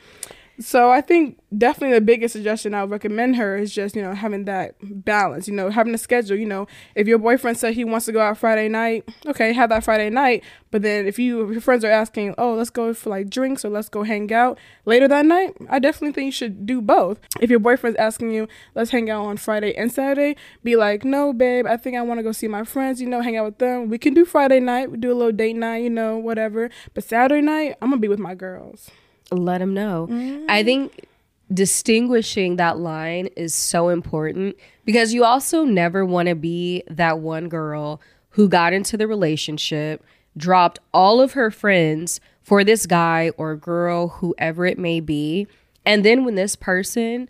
So 0.60 0.90
I 0.90 1.00
think 1.00 1.38
definitely 1.56 1.94
the 1.94 2.04
biggest 2.04 2.32
suggestion 2.32 2.74
I 2.74 2.82
would 2.82 2.90
recommend 2.90 3.36
her 3.36 3.56
is 3.56 3.74
just, 3.74 3.96
you 3.96 4.02
know, 4.02 4.14
having 4.14 4.44
that 4.44 4.74
balance, 4.82 5.48
you 5.48 5.54
know, 5.54 5.70
having 5.70 5.94
a 5.94 5.98
schedule, 5.98 6.36
you 6.36 6.46
know, 6.46 6.66
if 6.94 7.08
your 7.08 7.18
boyfriend 7.18 7.56
said 7.56 7.74
he 7.74 7.84
wants 7.84 8.06
to 8.06 8.12
go 8.12 8.20
out 8.20 8.38
Friday 8.38 8.68
night, 8.68 9.08
okay, 9.26 9.52
have 9.54 9.70
that 9.70 9.82
Friday 9.82 10.10
night. 10.10 10.44
But 10.70 10.82
then 10.82 11.06
if 11.06 11.18
you 11.18 11.42
if 11.46 11.52
your 11.52 11.60
friends 11.60 11.84
are 11.84 11.90
asking, 11.90 12.34
oh, 12.36 12.54
let's 12.54 12.70
go 12.70 12.92
for 12.92 13.10
like 13.10 13.30
drinks 13.30 13.64
or 13.64 13.70
let's 13.70 13.88
go 13.88 14.02
hang 14.02 14.32
out 14.32 14.58
later 14.84 15.08
that 15.08 15.24
night, 15.24 15.56
I 15.70 15.78
definitely 15.78 16.12
think 16.12 16.26
you 16.26 16.32
should 16.32 16.66
do 16.66 16.82
both. 16.82 17.18
If 17.40 17.48
your 17.50 17.58
boyfriend's 17.58 17.98
asking 17.98 18.32
you, 18.32 18.46
let's 18.74 18.90
hang 18.90 19.08
out 19.08 19.24
on 19.24 19.38
Friday 19.38 19.74
and 19.74 19.90
Saturday, 19.90 20.36
be 20.62 20.76
like, 20.76 21.02
no, 21.04 21.32
babe, 21.32 21.66
I 21.66 21.76
think 21.78 21.96
I 21.96 22.02
want 22.02 22.18
to 22.18 22.22
go 22.24 22.32
see 22.32 22.48
my 22.48 22.64
friends, 22.64 23.00
you 23.00 23.08
know, 23.08 23.22
hang 23.22 23.36
out 23.36 23.46
with 23.46 23.58
them. 23.58 23.88
We 23.88 23.98
can 23.98 24.12
do 24.12 24.24
Friday 24.24 24.60
night, 24.60 24.90
we 24.90 24.98
do 24.98 25.12
a 25.12 25.14
little 25.14 25.32
date 25.32 25.56
night, 25.56 25.78
you 25.78 25.90
know, 25.90 26.18
whatever. 26.18 26.70
But 26.94 27.04
Saturday 27.04 27.42
night, 27.42 27.76
I'm 27.80 27.90
gonna 27.90 28.00
be 28.00 28.08
with 28.08 28.20
my 28.20 28.34
girls. 28.34 28.90
Let 29.30 29.62
him 29.62 29.74
know. 29.74 30.06
I 30.10 30.62
mm. 30.62 30.64
think 30.64 31.06
distinguishing 31.52 32.56
that 32.56 32.78
line 32.78 33.26
is 33.36 33.54
so 33.54 33.88
important 33.88 34.56
because 34.84 35.12
you 35.12 35.24
also 35.24 35.64
never 35.64 36.04
want 36.04 36.28
to 36.28 36.34
be 36.34 36.82
that 36.88 37.18
one 37.18 37.48
girl 37.48 38.00
who 38.30 38.48
got 38.48 38.72
into 38.72 38.96
the 38.96 39.06
relationship, 39.06 40.04
dropped 40.36 40.78
all 40.94 41.20
of 41.20 41.32
her 41.32 41.50
friends 41.50 42.20
for 42.42 42.64
this 42.64 42.86
guy 42.86 43.30
or 43.36 43.54
girl, 43.54 44.08
whoever 44.08 44.66
it 44.66 44.78
may 44.78 45.00
be. 45.00 45.46
And 45.84 46.04
then 46.04 46.24
when 46.24 46.34
this 46.34 46.56
person 46.56 47.28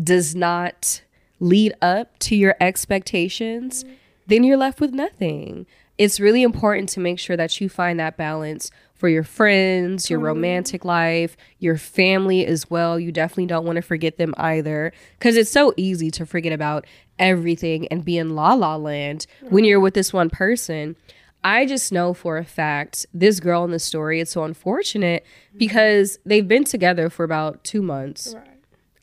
does 0.00 0.34
not 0.34 1.02
lead 1.40 1.74
up 1.80 2.18
to 2.20 2.36
your 2.36 2.54
expectations, 2.60 3.84
mm. 3.84 3.94
then 4.26 4.44
you're 4.44 4.56
left 4.56 4.80
with 4.80 4.92
nothing. 4.92 5.66
It's 5.98 6.18
really 6.18 6.42
important 6.42 6.88
to 6.90 7.00
make 7.00 7.18
sure 7.18 7.36
that 7.36 7.60
you 7.60 7.68
find 7.68 8.00
that 8.00 8.16
balance 8.16 8.70
for 8.94 9.08
your 9.08 9.24
friends, 9.24 10.08
your 10.08 10.20
romantic 10.20 10.84
life, 10.84 11.36
your 11.58 11.76
family 11.76 12.46
as 12.46 12.70
well. 12.70 13.00
You 13.00 13.10
definitely 13.10 13.46
don't 13.46 13.66
want 13.66 13.76
to 13.76 13.82
forget 13.82 14.16
them 14.16 14.32
either 14.36 14.92
because 15.18 15.36
it's 15.36 15.50
so 15.50 15.74
easy 15.76 16.10
to 16.12 16.24
forget 16.24 16.52
about 16.52 16.86
everything 17.18 17.88
and 17.88 18.04
be 18.04 18.16
in 18.16 18.36
la 18.36 18.54
la 18.54 18.76
land 18.76 19.26
when 19.50 19.64
you're 19.64 19.80
with 19.80 19.94
this 19.94 20.12
one 20.12 20.30
person. 20.30 20.96
I 21.44 21.66
just 21.66 21.90
know 21.90 22.14
for 22.14 22.38
a 22.38 22.44
fact 22.44 23.06
this 23.12 23.40
girl 23.40 23.64
in 23.64 23.72
the 23.72 23.80
story, 23.80 24.20
it's 24.20 24.30
so 24.30 24.44
unfortunate 24.44 25.24
mm-hmm. 25.24 25.58
because 25.58 26.18
they've 26.24 26.46
been 26.46 26.64
together 26.64 27.10
for 27.10 27.24
about 27.24 27.64
two 27.64 27.82
months. 27.82 28.36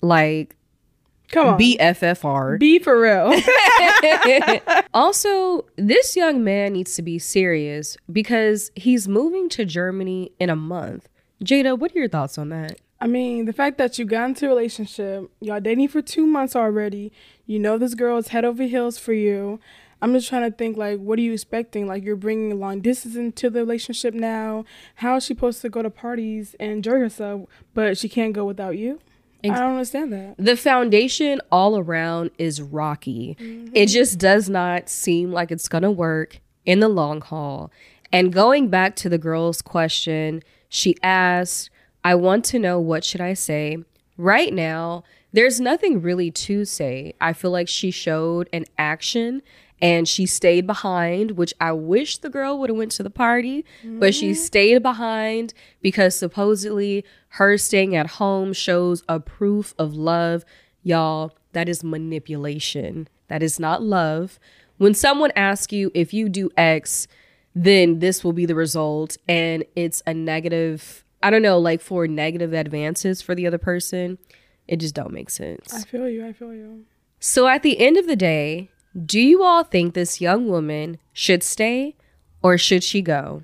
Like 0.01 0.55
Come 1.31 1.47
on. 1.47 1.59
BFFR. 1.59 2.59
Be 2.59 2.79
for 2.79 2.99
real. 2.99 3.39
Also, 4.93 5.65
this 5.75 6.15
young 6.15 6.43
man 6.43 6.73
needs 6.73 6.95
to 6.95 7.01
be 7.01 7.19
serious 7.19 7.95
because 8.11 8.71
he's 8.75 9.07
moving 9.07 9.47
to 9.49 9.65
Germany 9.65 10.31
in 10.39 10.49
a 10.49 10.55
month. 10.55 11.07
Jada, 11.43 11.77
what 11.77 11.95
are 11.95 11.99
your 11.99 12.09
thoughts 12.09 12.37
on 12.37 12.49
that? 12.49 12.79
I 12.99 13.07
mean, 13.07 13.45
the 13.45 13.53
fact 13.53 13.77
that 13.77 13.97
you 13.97 14.05
got 14.05 14.29
into 14.29 14.47
a 14.47 14.49
relationship, 14.49 15.29
y'all 15.39 15.61
dating 15.61 15.87
for 15.87 16.01
two 16.01 16.25
months 16.25 16.55
already, 16.55 17.13
you 17.45 17.59
know 17.59 17.77
this 17.77 17.93
girl 17.93 18.17
is 18.17 18.29
head 18.29 18.43
over 18.43 18.63
heels 18.63 18.97
for 18.97 19.13
you. 19.13 19.59
I'm 20.01 20.13
just 20.13 20.29
trying 20.29 20.49
to 20.49 20.55
think, 20.55 20.77
like, 20.77 20.99
what 20.99 21.19
are 21.19 21.21
you 21.21 21.33
expecting? 21.33 21.85
Like, 21.87 22.03
you're 22.03 22.15
bringing 22.15 22.57
long 22.59 22.81
distance 22.81 23.15
into 23.15 23.49
the 23.49 23.59
relationship 23.59 24.13
now. 24.13 24.65
How 24.95 25.17
is 25.17 25.25
she 25.25 25.33
supposed 25.33 25.61
to 25.61 25.69
go 25.69 25.81
to 25.81 25.89
parties 25.89 26.55
and 26.59 26.71
enjoy 26.71 26.99
herself, 26.99 27.47
but 27.73 27.97
she 27.97 28.07
can't 28.09 28.33
go 28.33 28.45
without 28.45 28.77
you? 28.77 28.99
I 29.43 29.47
don't 29.47 29.71
understand 29.71 30.11
that. 30.13 30.35
The 30.37 30.57
foundation 30.57 31.39
all 31.51 31.77
around 31.77 32.31
is 32.37 32.61
rocky. 32.61 33.37
Mm-hmm. 33.39 33.71
It 33.73 33.87
just 33.87 34.19
does 34.19 34.49
not 34.49 34.89
seem 34.89 35.31
like 35.31 35.51
it's 35.51 35.67
going 35.67 35.83
to 35.83 35.91
work 35.91 36.41
in 36.65 36.79
the 36.79 36.89
long 36.89 37.21
haul. 37.21 37.71
And 38.11 38.33
going 38.33 38.69
back 38.69 38.95
to 38.97 39.09
the 39.09 39.17
girl's 39.17 39.61
question, 39.61 40.43
she 40.67 40.95
asked, 41.01 41.69
I 42.03 42.15
want 42.15 42.45
to 42.45 42.59
know 42.59 42.79
what 42.79 43.03
should 43.03 43.21
I 43.21 43.33
say? 43.33 43.77
Right 44.17 44.53
now, 44.53 45.03
there's 45.31 45.59
nothing 45.59 46.01
really 46.01 46.31
to 46.31 46.65
say. 46.65 47.13
I 47.21 47.33
feel 47.33 47.51
like 47.51 47.67
she 47.67 47.91
showed 47.91 48.49
an 48.51 48.65
action 48.77 49.41
and 49.81 50.07
she 50.07 50.25
stayed 50.25 50.67
behind, 50.67 51.31
which 51.31 51.53
I 51.59 51.71
wish 51.71 52.17
the 52.17 52.29
girl 52.29 52.59
would 52.59 52.69
have 52.69 52.77
went 52.77 52.91
to 52.93 53.03
the 53.03 53.09
party, 53.09 53.65
but 53.83 54.13
she 54.13 54.31
mm-hmm. 54.31 54.41
stayed 54.41 54.83
behind 54.83 55.53
because 55.81 56.15
supposedly 56.15 57.05
her 57.29 57.57
staying 57.57 57.95
at 57.95 58.07
home 58.11 58.53
shows 58.53 59.03
a 59.07 59.19
proof 59.19 59.73
of 59.77 59.93
love. 59.93 60.43
Y'all, 60.83 61.35
that 61.53 61.69
is 61.69 61.83
manipulation. 61.83 63.07
That 63.27 63.43
is 63.43 63.59
not 63.59 63.81
love. 63.81 64.39
When 64.77 64.93
someone 64.93 65.31
asks 65.35 65.73
you 65.73 65.91
if 65.93 66.13
you 66.13 66.29
do 66.29 66.49
X, 66.57 67.07
then 67.55 67.99
this 67.99 68.23
will 68.23 68.33
be 68.33 68.45
the 68.45 68.55
result 68.55 69.17
and 69.27 69.63
it's 69.75 70.01
a 70.05 70.13
negative, 70.13 71.03
I 71.21 71.29
don't 71.29 71.41
know, 71.41 71.59
like 71.59 71.81
for 71.81 72.07
negative 72.07 72.53
advances 72.53 73.21
for 73.21 73.35
the 73.35 73.47
other 73.47 73.57
person, 73.57 74.17
it 74.67 74.77
just 74.77 74.95
don't 74.95 75.11
make 75.11 75.29
sense. 75.29 75.73
I 75.73 75.81
feel 75.81 76.07
you. 76.07 76.25
I 76.25 76.33
feel 76.33 76.53
you. 76.53 76.85
So 77.19 77.47
at 77.47 77.63
the 77.63 77.79
end 77.79 77.97
of 77.97 78.07
the 78.07 78.15
day, 78.15 78.69
do 78.93 79.19
you 79.19 79.43
all 79.43 79.63
think 79.63 79.93
this 79.93 80.19
young 80.21 80.47
woman 80.47 80.97
should 81.13 81.43
stay 81.43 81.95
or 82.41 82.57
should 82.57 82.83
she 82.83 83.01
go? 83.01 83.43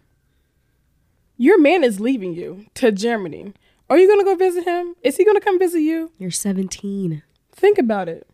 Your 1.37 1.59
man 1.59 1.83
is 1.83 1.99
leaving 1.99 2.33
you 2.33 2.65
to 2.75 2.91
Germany. 2.91 3.53
Are 3.89 3.97
you 3.97 4.07
gonna 4.07 4.23
go 4.23 4.35
visit 4.35 4.63
him? 4.63 4.95
Is 5.03 5.17
he 5.17 5.25
gonna 5.25 5.41
come 5.41 5.59
visit 5.59 5.81
you? 5.81 6.11
You're 6.17 6.31
17. 6.31 7.21
Think 7.51 7.77
about 7.77 8.09
it. 8.09 8.27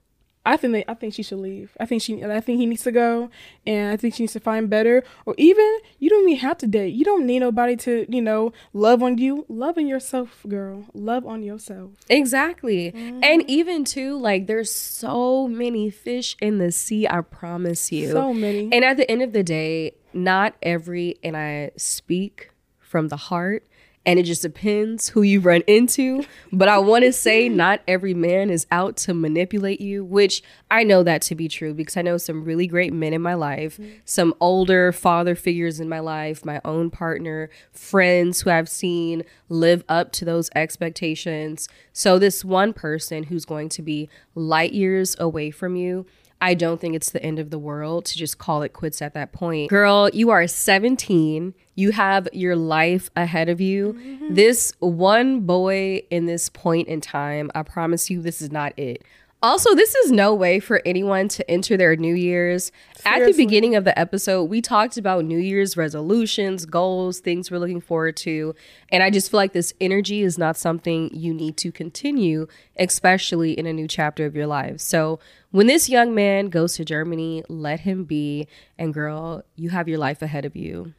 I 0.45 0.57
think 0.57 0.73
they, 0.73 0.83
I 0.87 0.95
think 0.95 1.13
she 1.13 1.21
should 1.21 1.39
leave. 1.39 1.77
I 1.79 1.85
think 1.85 2.01
she 2.01 2.23
I 2.23 2.39
think 2.39 2.59
he 2.59 2.65
needs 2.65 2.83
to 2.83 2.91
go 2.91 3.29
and 3.65 3.91
I 3.91 3.97
think 3.97 4.15
she 4.15 4.23
needs 4.23 4.33
to 4.33 4.39
find 4.39 4.69
better. 4.69 5.03
Or 5.25 5.35
even 5.37 5.77
you 5.99 6.09
don't 6.09 6.27
even 6.27 6.39
have 6.39 6.57
to 6.59 6.67
date. 6.67 6.93
You 6.93 7.05
don't 7.05 7.27
need 7.27 7.39
nobody 7.39 7.75
to, 7.77 8.05
you 8.09 8.21
know, 8.21 8.51
love 8.73 9.03
on 9.03 9.19
you. 9.19 9.45
Love 9.49 9.77
on 9.77 9.87
yourself, 9.87 10.43
girl. 10.47 10.85
Love 10.93 11.27
on 11.27 11.43
yourself. 11.43 11.91
Exactly. 12.09 12.91
Mm-hmm. 12.91 13.23
And 13.23 13.49
even 13.49 13.83
too, 13.83 14.17
like 14.17 14.47
there's 14.47 14.71
so 14.71 15.47
many 15.47 15.91
fish 15.91 16.35
in 16.41 16.57
the 16.57 16.71
sea, 16.71 17.07
I 17.07 17.21
promise 17.21 17.91
you. 17.91 18.11
So 18.11 18.33
many. 18.33 18.69
And 18.71 18.83
at 18.83 18.97
the 18.97 19.09
end 19.09 19.21
of 19.21 19.33
the 19.33 19.43
day, 19.43 19.93
not 20.13 20.55
every 20.63 21.17
and 21.23 21.37
I 21.37 21.71
speak 21.77 22.49
from 22.79 23.09
the 23.09 23.17
heart 23.17 23.65
and 24.05 24.17
it 24.17 24.23
just 24.23 24.41
depends 24.41 25.09
who 25.09 25.21
you 25.21 25.39
run 25.39 25.61
into. 25.67 26.23
But 26.51 26.67
I 26.67 26.79
want 26.79 27.05
to 27.05 27.13
say 27.13 27.49
not 27.49 27.81
every 27.87 28.13
man 28.13 28.49
is 28.49 28.65
out 28.71 28.97
to 28.97 29.13
manipulate 29.13 29.79
you, 29.79 30.03
which 30.03 30.41
I 30.71 30.83
know 30.83 31.03
that 31.03 31.21
to 31.23 31.35
be 31.35 31.47
true 31.47 31.73
because 31.73 31.95
I 31.97 32.01
know 32.01 32.17
some 32.17 32.43
really 32.43 32.65
great 32.65 32.93
men 32.93 33.13
in 33.13 33.21
my 33.21 33.35
life, 33.35 33.79
some 34.03 34.33
older 34.39 34.91
father 34.91 35.35
figures 35.35 35.79
in 35.79 35.87
my 35.87 35.99
life, 35.99 36.43
my 36.43 36.59
own 36.65 36.89
partner, 36.89 37.49
friends 37.71 38.41
who 38.41 38.49
I've 38.49 38.69
seen 38.69 39.23
live 39.49 39.83
up 39.87 40.11
to 40.13 40.25
those 40.25 40.49
expectations. 40.55 41.69
So, 41.93 42.17
this 42.17 42.43
one 42.43 42.73
person 42.73 43.23
who's 43.23 43.45
going 43.45 43.69
to 43.69 43.81
be 43.81 44.09
light 44.33 44.73
years 44.73 45.15
away 45.19 45.51
from 45.51 45.75
you. 45.75 46.05
I 46.41 46.55
don't 46.55 46.81
think 46.81 46.95
it's 46.95 47.11
the 47.11 47.23
end 47.23 47.37
of 47.37 47.51
the 47.51 47.59
world 47.59 48.05
to 48.05 48.17
just 48.17 48.39
call 48.39 48.63
it 48.63 48.73
quits 48.73 49.01
at 49.01 49.13
that 49.13 49.31
point. 49.31 49.69
Girl, 49.69 50.09
you 50.11 50.31
are 50.31 50.47
17. 50.47 51.53
You 51.75 51.91
have 51.91 52.27
your 52.33 52.55
life 52.55 53.11
ahead 53.15 53.47
of 53.47 53.61
you. 53.61 53.93
Mm-hmm. 53.93 54.33
This 54.33 54.73
one 54.79 55.41
boy 55.41 56.01
in 56.09 56.25
this 56.25 56.49
point 56.49 56.87
in 56.87 56.99
time, 56.99 57.51
I 57.53 57.61
promise 57.61 58.09
you, 58.09 58.21
this 58.21 58.41
is 58.41 58.51
not 58.51 58.77
it. 58.77 59.03
Also, 59.43 59.73
this 59.73 59.95
is 59.95 60.11
no 60.11 60.35
way 60.35 60.59
for 60.59 60.83
anyone 60.85 61.27
to 61.27 61.49
enter 61.49 61.75
their 61.75 61.95
New 61.95 62.13
Year's. 62.13 62.71
At 63.03 63.25
the 63.25 63.33
beginning 63.33 63.75
of 63.75 63.85
the 63.85 63.97
episode, 63.97 64.43
we 64.43 64.61
talked 64.61 64.97
about 64.97 65.25
New 65.25 65.39
Year's 65.39 65.75
resolutions, 65.75 66.67
goals, 66.67 67.19
things 67.19 67.49
we're 67.49 67.57
looking 67.57 67.81
forward 67.81 68.15
to. 68.17 68.53
And 68.89 69.01
I 69.01 69.09
just 69.09 69.31
feel 69.31 69.39
like 69.39 69.53
this 69.53 69.73
energy 69.81 70.21
is 70.21 70.37
not 70.37 70.57
something 70.57 71.09
you 71.11 71.33
need 71.33 71.57
to 71.57 71.71
continue, 71.71 72.45
especially 72.77 73.57
in 73.57 73.65
a 73.65 73.73
new 73.73 73.87
chapter 73.87 74.27
of 74.27 74.35
your 74.35 74.45
life. 74.45 74.79
So, 74.79 75.19
when 75.49 75.65
this 75.65 75.89
young 75.89 76.13
man 76.13 76.49
goes 76.49 76.75
to 76.75 76.85
Germany, 76.85 77.43
let 77.49 77.79
him 77.79 78.03
be. 78.03 78.47
And 78.77 78.93
girl, 78.93 79.43
you 79.55 79.71
have 79.71 79.87
your 79.87 79.97
life 79.97 80.21
ahead 80.21 80.45
of 80.45 80.55
you. 80.55 80.93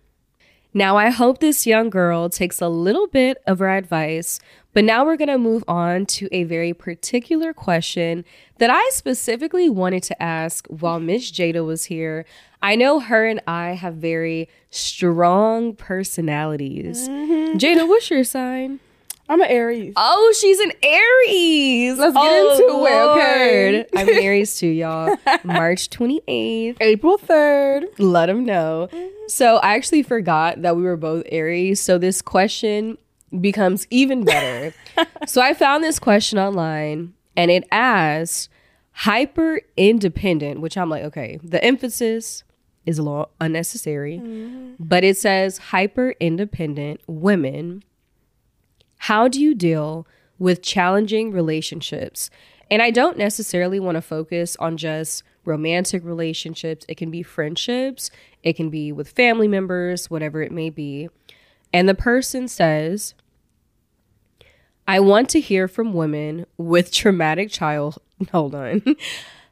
Now, 0.75 0.97
I 0.97 1.11
hope 1.11 1.39
this 1.39 1.67
young 1.67 1.91
girl 1.91 2.31
takes 2.31 2.61
a 2.61 2.69
little 2.69 3.07
bit 3.07 3.43
of 3.47 3.61
our 3.61 3.77
advice, 3.77 4.41
but 4.73 4.85
now 4.85 5.05
we're 5.05 5.19
going 5.19 5.29
to 5.29 5.37
move 5.37 5.65
on 5.69 6.07
to 6.07 6.29
a 6.33 6.45
very 6.45 6.73
particular 6.73 7.53
question 7.53 8.25
that 8.57 8.71
I 8.71 8.89
specifically 8.91 9.69
wanted 9.69 10.03
to 10.05 10.23
ask 10.23 10.67
while 10.69 10.99
Miss 10.99 11.31
Jada 11.31 11.65
was 11.65 11.85
here. 11.85 12.25
I 12.63 12.77
know 12.77 13.01
her 13.01 13.27
and 13.27 13.43
I 13.47 13.73
have 13.73 13.97
very 13.97 14.49
strong 14.71 15.75
personalities. 15.75 17.07
Mm-hmm. 17.07 17.59
Jada, 17.59 17.87
what's 17.87 18.11
your 18.11 18.25
sign? 18.25 18.81
I'm 19.33 19.41
an 19.41 19.49
Aries. 19.49 19.95
Oh, 19.97 20.35
she's 20.39 20.61
an 20.61 20.73
Aries. 20.83 21.99
Let's 21.99 22.13
get 22.13 22.23
Oh, 22.23 22.53
into 22.53 22.87
it, 22.87 23.23
okay? 23.23 23.87
I'm 23.97 24.07
an 24.07 24.23
Aries 24.23 24.59
too, 24.59 24.67
y'all. 24.67 25.17
March 25.43 25.89
28th. 25.89 26.77
April 26.83 27.17
3rd. 27.17 27.99
Let 27.99 28.27
them 28.27 28.45
know. 28.45 28.91
So 29.29 29.57
I 29.57 29.75
actually 29.77 30.03
forgot 30.03 30.61
that 30.61 30.77
we 30.77 30.83
were 30.83 30.99
both 30.99 31.25
Aries. 31.33 31.81
So 31.81 31.97
this 31.97 32.21
question 32.21 32.99
becomes 33.41 33.87
even 33.89 34.23
better. 34.27 34.75
so 35.27 35.41
I 35.41 35.55
found 35.55 35.83
this 35.83 35.99
question 35.99 36.39
online 36.39 37.15
and 37.35 37.51
it 37.51 37.65
asks 37.73 38.51
hyper 38.91 39.63
independent, 39.79 40.61
which 40.61 40.77
I'm 40.77 40.91
like, 40.91 41.05
okay, 41.05 41.41
the 41.43 41.65
emphasis 41.65 42.45
is 42.85 42.99
a 42.99 43.03
little 43.03 43.31
unnecessary, 43.41 44.19
mm-hmm. 44.19 44.73
but 44.79 45.05
it 45.05 45.17
says 45.17 45.57
hyper 45.57 46.15
independent 46.21 47.01
women. 47.07 47.83
How 49.07 49.27
do 49.27 49.41
you 49.41 49.57
deal 49.57 50.07
with 50.39 50.63
challenging 50.63 51.33
relationships? 51.33 52.31
And 52.71 52.81
I 52.81 52.93
don't 52.93 53.19
necessarily 53.19 53.81
want 53.81 53.97
to 53.97 54.01
focus 54.01 54.57
on 54.61 54.77
just 54.77 55.25
romantic 55.45 56.05
relationships. 56.05 56.87
It 56.89 56.99
can 56.99 57.11
be 57.11 57.25
friendships, 57.25 58.13
it 58.45 58.53
can 58.53 58.71
be 58.71 58.93
with 58.93 59.11
family 59.11 59.49
members, 59.49 60.09
whatever 60.09 60.41
it 60.41 60.53
may 60.53 60.71
be. 60.71 61.09
And 61.73 61.89
the 61.89 61.97
person 61.97 62.47
says, 62.47 63.15
I 64.87 65.01
want 65.01 65.29
to 65.31 65.41
hear 65.41 65.67
from 65.67 65.95
women 65.95 66.47
with 66.57 66.93
traumatic 66.93 67.51
child. 67.51 67.99
Hold 68.31 68.55
on. 68.55 68.85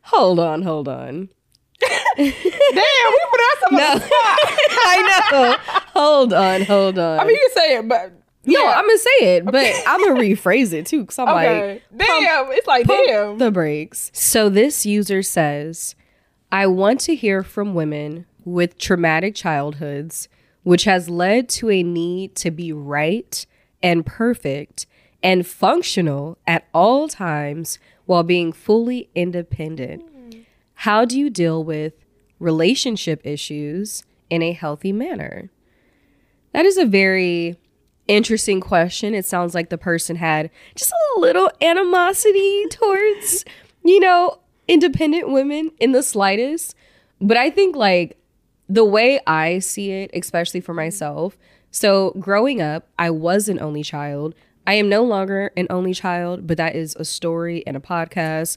hold 0.02 0.38
on, 0.38 0.62
hold 0.62 0.86
on. 0.86 1.28
Damn, 2.16 2.24
we 2.24 2.32
put 3.30 3.40
out 3.40 3.58
some 3.62 3.74
No. 3.74 3.98
I 4.86 5.28
know. 5.32 5.56
Hold 5.92 6.32
on, 6.32 6.62
hold 6.62 6.98
on. 7.00 7.18
I 7.18 7.24
mean, 7.24 7.34
you 7.34 7.48
can 7.48 7.62
say 7.62 7.76
it, 7.78 7.88
but 7.88 8.12
no, 8.44 8.58
yeah. 8.58 8.74
I'm 8.76 8.86
gonna 8.86 8.98
say 8.98 9.36
it, 9.36 9.44
but 9.44 9.66
I'm 9.86 10.02
gonna 10.02 10.20
rephrase 10.20 10.72
it 10.72 10.86
too, 10.86 11.02
because 11.02 11.18
I'm 11.18 11.28
okay. 11.28 11.72
like, 11.72 11.82
damn, 11.96 12.46
it's 12.52 12.66
like 12.66 12.86
pump 12.86 13.06
damn. 13.06 13.38
the 13.38 13.50
brakes. 13.50 14.10
So 14.14 14.48
this 14.48 14.86
user 14.86 15.22
says, 15.22 15.94
I 16.50 16.66
want 16.66 17.00
to 17.00 17.14
hear 17.14 17.42
from 17.42 17.74
women 17.74 18.26
with 18.44 18.78
traumatic 18.78 19.34
childhoods, 19.34 20.28
which 20.62 20.84
has 20.84 21.08
led 21.08 21.48
to 21.50 21.70
a 21.70 21.82
need 21.82 22.34
to 22.36 22.50
be 22.50 22.72
right 22.72 23.44
and 23.82 24.04
perfect 24.04 24.86
and 25.22 25.46
functional 25.46 26.38
at 26.46 26.66
all 26.72 27.08
times 27.08 27.78
while 28.06 28.22
being 28.22 28.52
fully 28.52 29.10
independent. 29.14 30.02
How 30.74 31.04
do 31.04 31.18
you 31.18 31.28
deal 31.28 31.62
with 31.62 31.92
relationship 32.38 33.20
issues 33.24 34.02
in 34.30 34.42
a 34.42 34.52
healthy 34.52 34.92
manner? 34.92 35.50
That 36.52 36.64
is 36.64 36.78
a 36.78 36.86
very 36.86 37.58
interesting 38.10 38.60
question. 38.60 39.14
It 39.14 39.24
sounds 39.24 39.54
like 39.54 39.68
the 39.70 39.78
person 39.78 40.16
had 40.16 40.50
just 40.74 40.92
a 40.92 41.20
little 41.20 41.50
animosity 41.62 42.66
towards, 42.70 43.44
you 43.84 44.00
know, 44.00 44.38
independent 44.68 45.30
women 45.30 45.70
in 45.78 45.92
the 45.92 46.02
slightest. 46.02 46.74
But 47.20 47.36
I 47.36 47.50
think, 47.50 47.76
like, 47.76 48.18
the 48.68 48.84
way 48.84 49.20
I 49.26 49.58
see 49.60 49.92
it, 49.92 50.10
especially 50.14 50.60
for 50.60 50.74
myself, 50.74 51.36
so 51.70 52.12
growing 52.18 52.60
up, 52.60 52.88
I 52.98 53.10
was 53.10 53.48
an 53.48 53.60
only 53.60 53.82
child. 53.82 54.34
I 54.66 54.74
am 54.74 54.88
no 54.88 55.02
longer 55.02 55.52
an 55.56 55.66
only 55.70 55.94
child, 55.94 56.46
but 56.46 56.56
that 56.56 56.74
is 56.76 56.96
a 56.96 57.04
story 57.04 57.64
and 57.66 57.76
a 57.76 57.80
podcast 57.80 58.56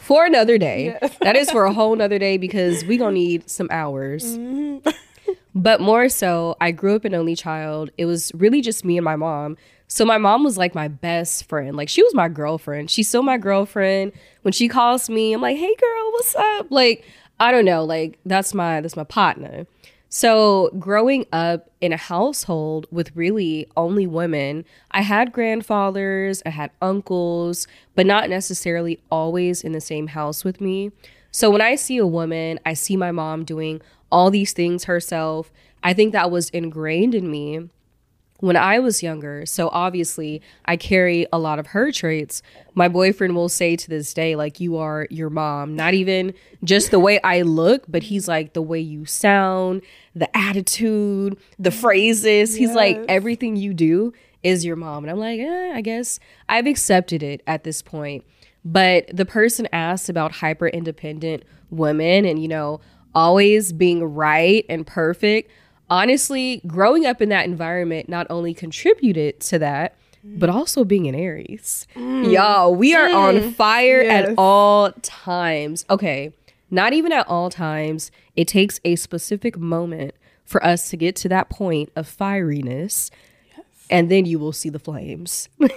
for 0.00 0.24
another 0.24 0.58
day. 0.58 0.98
That 1.20 1.36
is 1.36 1.50
for 1.50 1.64
a 1.64 1.72
whole 1.72 1.94
nother 1.94 2.18
day 2.18 2.38
because 2.38 2.84
we 2.84 2.96
gonna 2.96 3.12
need 3.12 3.48
some 3.48 3.68
hours. 3.70 4.38
Mm-hmm. 4.38 4.88
But 5.54 5.80
more 5.80 6.08
so, 6.08 6.56
I 6.60 6.70
grew 6.70 6.94
up 6.94 7.04
an 7.04 7.14
only 7.14 7.34
child. 7.34 7.90
It 7.98 8.06
was 8.06 8.32
really 8.34 8.60
just 8.60 8.84
me 8.84 8.96
and 8.96 9.04
my 9.04 9.16
mom. 9.16 9.56
So 9.88 10.04
my 10.04 10.18
mom 10.18 10.44
was 10.44 10.56
like 10.56 10.74
my 10.74 10.88
best 10.88 11.48
friend. 11.48 11.76
Like 11.76 11.88
she 11.88 12.02
was 12.02 12.14
my 12.14 12.28
girlfriend. 12.28 12.90
She's 12.90 13.08
still 13.08 13.24
my 13.24 13.38
girlfriend. 13.38 14.12
When 14.42 14.52
she 14.52 14.68
calls 14.68 15.10
me, 15.10 15.32
I'm 15.32 15.40
like, 15.40 15.56
"Hey 15.56 15.74
girl, 15.74 16.12
what's 16.12 16.36
up?" 16.36 16.66
Like, 16.70 17.04
I 17.40 17.50
don't 17.50 17.64
know, 17.64 17.84
like 17.84 18.18
that's 18.24 18.54
my 18.54 18.80
that's 18.80 18.96
my 18.96 19.04
partner. 19.04 19.66
So, 20.12 20.70
growing 20.76 21.24
up 21.32 21.70
in 21.80 21.92
a 21.92 21.96
household 21.96 22.88
with 22.90 23.14
really 23.14 23.68
only 23.76 24.08
women, 24.08 24.64
I 24.90 25.02
had 25.02 25.32
grandfathers, 25.32 26.42
I 26.44 26.48
had 26.48 26.72
uncles, 26.82 27.68
but 27.94 28.06
not 28.06 28.28
necessarily 28.28 29.00
always 29.08 29.62
in 29.62 29.70
the 29.70 29.80
same 29.80 30.08
house 30.08 30.44
with 30.44 30.60
me. 30.60 30.90
So, 31.30 31.48
when 31.48 31.60
I 31.60 31.76
see 31.76 31.96
a 31.96 32.08
woman, 32.08 32.58
I 32.66 32.74
see 32.74 32.96
my 32.96 33.12
mom 33.12 33.44
doing 33.44 33.82
all 34.10 34.30
these 34.30 34.52
things 34.52 34.84
herself. 34.84 35.52
I 35.82 35.94
think 35.94 36.12
that 36.12 36.30
was 36.30 36.50
ingrained 36.50 37.14
in 37.14 37.30
me 37.30 37.70
when 38.40 38.56
I 38.56 38.78
was 38.78 39.02
younger. 39.02 39.46
So 39.46 39.68
obviously, 39.70 40.42
I 40.64 40.76
carry 40.76 41.26
a 41.32 41.38
lot 41.38 41.58
of 41.58 41.68
her 41.68 41.92
traits. 41.92 42.42
My 42.74 42.88
boyfriend 42.88 43.34
will 43.34 43.48
say 43.48 43.76
to 43.76 43.88
this 43.88 44.12
day, 44.12 44.34
like, 44.34 44.60
you 44.60 44.78
are 44.78 45.06
your 45.10 45.30
mom. 45.30 45.76
Not 45.76 45.94
even 45.94 46.34
just 46.64 46.90
the 46.90 46.98
way 46.98 47.20
I 47.22 47.42
look, 47.42 47.84
but 47.88 48.04
he's 48.04 48.28
like, 48.28 48.54
the 48.54 48.62
way 48.62 48.80
you 48.80 49.04
sound, 49.04 49.82
the 50.14 50.34
attitude, 50.36 51.36
the 51.58 51.70
phrases. 51.70 52.54
He's 52.54 52.74
like, 52.74 52.98
everything 53.08 53.56
you 53.56 53.74
do 53.74 54.12
is 54.42 54.64
your 54.64 54.76
mom. 54.76 55.04
And 55.04 55.10
I'm 55.10 55.18
like, 55.18 55.38
eh, 55.40 55.72
I 55.74 55.82
guess 55.82 56.18
I've 56.48 56.66
accepted 56.66 57.22
it 57.22 57.42
at 57.46 57.64
this 57.64 57.82
point. 57.82 58.24
But 58.64 59.06
the 59.12 59.26
person 59.26 59.68
asked 59.72 60.08
about 60.08 60.32
hyper 60.32 60.68
independent 60.68 61.44
women 61.70 62.24
and, 62.24 62.40
you 62.40 62.48
know, 62.48 62.80
always 63.14 63.72
being 63.72 64.04
right 64.04 64.66
and 64.68 64.86
perfect 64.86 65.50
honestly, 65.90 66.62
growing 66.66 67.04
up 67.04 67.20
in 67.20 67.28
that 67.30 67.44
environment 67.44 68.08
not 68.08 68.26
only 68.30 68.54
contributed 68.54 69.40
to 69.40 69.58
that, 69.58 69.96
but 70.22 70.48
also 70.48 70.84
being 70.84 71.06
an 71.06 71.14
Aries. 71.14 71.86
Mm. 71.96 72.32
Y'all, 72.32 72.74
we 72.74 72.94
are 72.94 73.08
mm. 73.08 73.14
on 73.14 73.52
fire 73.52 74.02
Yes. 74.02 74.28
at 74.28 74.34
all 74.38 74.92
times. 75.02 75.84
Okay, 75.90 76.32
not 76.70 76.92
even 76.92 77.12
at 77.12 77.26
all 77.26 77.50
times. 77.50 78.10
It 78.36 78.46
takes 78.46 78.80
a 78.84 78.96
specific 78.96 79.58
moment 79.58 80.14
for 80.44 80.64
us 80.64 80.88
to 80.90 80.96
get 80.96 81.16
to 81.16 81.28
that 81.30 81.50
point 81.50 81.90
of 81.96 82.06
fieriness. 82.06 83.10
and 83.90 84.10
then 84.10 84.24
you 84.24 84.38
will 84.38 84.52
see 84.52 84.68
the 84.68 84.78
flames. 84.78 85.48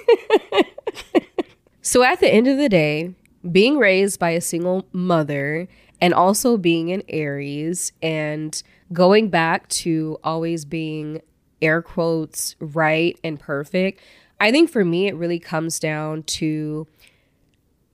so 1.82 2.04
at 2.04 2.20
the 2.20 2.32
end 2.32 2.48
of 2.48 2.58
the 2.58 2.70
day, 2.70 3.16
being 3.50 3.78
raised 3.78 4.20
by 4.20 4.32
a 4.32 4.42
single 4.42 4.88
mother 4.94 5.68
and 6.04 6.14
also 6.14 6.58
being 6.58 6.92
an 6.92 7.02
Aries 7.08 7.94
and 8.02 8.62
going 8.92 9.30
back 9.30 9.70
to 9.70 10.20
always 10.22 10.66
being 10.66 11.22
air 11.62 11.82
quotes 11.82 12.58
right 12.60 13.18
and 13.24 13.40
perfect, 13.40 14.02
I 14.42 14.52
think 14.52 14.70
for 14.70 14.84
me, 14.84 15.08
it 15.08 15.16
really 15.16 15.40
comes 15.40 15.80
down 15.80 16.24
to 16.24 16.88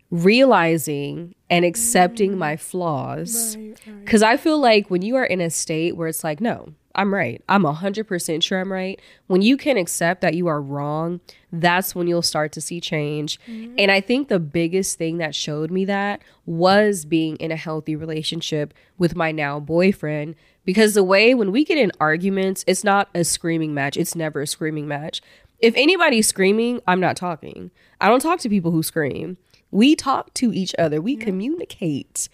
realizing 0.10 1.36
and 1.52 1.63
accepting 1.63 2.36
my 2.36 2.56
mm. 2.56 2.60
flaws. 2.60 3.56
Because 3.86 4.24
I 4.24 4.38
feel 4.38 4.58
like 4.58 4.89
when 4.89 5.04
you 5.04 5.15
are 5.15 5.26
in 5.26 5.39
a 5.39 5.52
state 5.52 5.95
where 5.95 6.08
it's 6.08 6.24
like, 6.24 6.41
no, 6.41 6.74
I'm 7.00 7.14
right. 7.14 7.42
I'm 7.48 7.64
100% 7.64 8.44
sure 8.44 8.60
I'm 8.60 8.74
right. 8.74 9.00
When 9.28 9.42
you 9.42 9.56
can 9.56 9.78
accept 9.78 10.20
that 10.20 10.34
you 10.34 10.48
are 10.48 10.62
wrong, 10.62 11.22
that's 11.50 11.96
when 11.96 12.10
you'll 12.10 12.22
start 12.22 12.52
to 12.52 12.62
see 12.62 12.82
change. 12.82 13.40
Mm-hmm. 13.48 13.76
And 13.78 13.90
I 13.90 14.02
think 14.02 14.28
the 14.28 14.38
biggest 14.38 14.98
thing 14.98 15.18
that 15.20 15.34
showed 15.34 15.72
me 15.72 15.86
that 15.86 16.22
was 16.46 17.06
being 17.06 17.38
in 17.38 17.54
a 17.54 17.56
healthy 17.56 17.96
relationship 17.96 18.74
with 18.98 19.16
my 19.16 19.32
now 19.32 19.62
boyfriend. 19.62 20.36
Because 20.66 20.94
the 20.94 21.04
way 21.06 21.34
when 21.34 21.54
we 21.54 21.64
get 21.64 21.78
in 21.78 21.94
arguments, 22.02 22.66
it's 22.68 22.84
not 22.84 23.08
a 23.16 23.24
screaming 23.24 23.74
match, 23.74 23.96
it's 23.96 24.14
never 24.14 24.42
a 24.42 24.48
screaming 24.48 24.86
match. 24.86 25.22
If 25.60 25.76
anybody's 25.78 26.28
screaming, 26.28 26.82
I'm 26.86 27.00
not 27.00 27.16
talking. 27.16 27.72
I 28.02 28.10
don't 28.10 28.22
talk 28.22 28.40
to 28.40 28.50
people 28.50 28.72
who 28.72 28.84
scream. 28.84 29.38
We 29.72 29.96
talk 29.96 30.34
to 30.34 30.52
each 30.52 30.76
other, 30.78 31.00
we 31.02 31.16
communicate. 31.16 32.28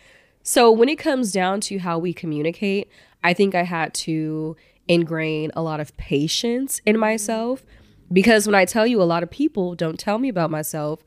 So 0.48 0.70
when 0.70 0.90
it 0.90 1.00
comes 1.00 1.32
down 1.32 1.60
to 1.62 1.80
how 1.80 1.98
we 1.98 2.14
communicate, 2.14 2.88
I 3.24 3.34
think 3.34 3.56
I 3.56 3.64
had 3.64 3.96
to 3.96 4.56
ingrain 4.88 5.52
a 5.56 5.64
lot 5.64 5.80
of 5.80 5.98
patience 5.98 6.80
in 6.86 7.00
myself 7.00 7.66
because 8.14 8.46
when 8.46 8.54
I 8.54 8.66
tell 8.66 8.86
you 8.86 9.02
a 9.02 9.10
lot 9.10 9.24
of 9.24 9.32
people 9.32 9.74
don't 9.74 10.00
tell 10.00 10.20
me 10.20 10.30
about 10.30 10.52
myself, 10.52 11.04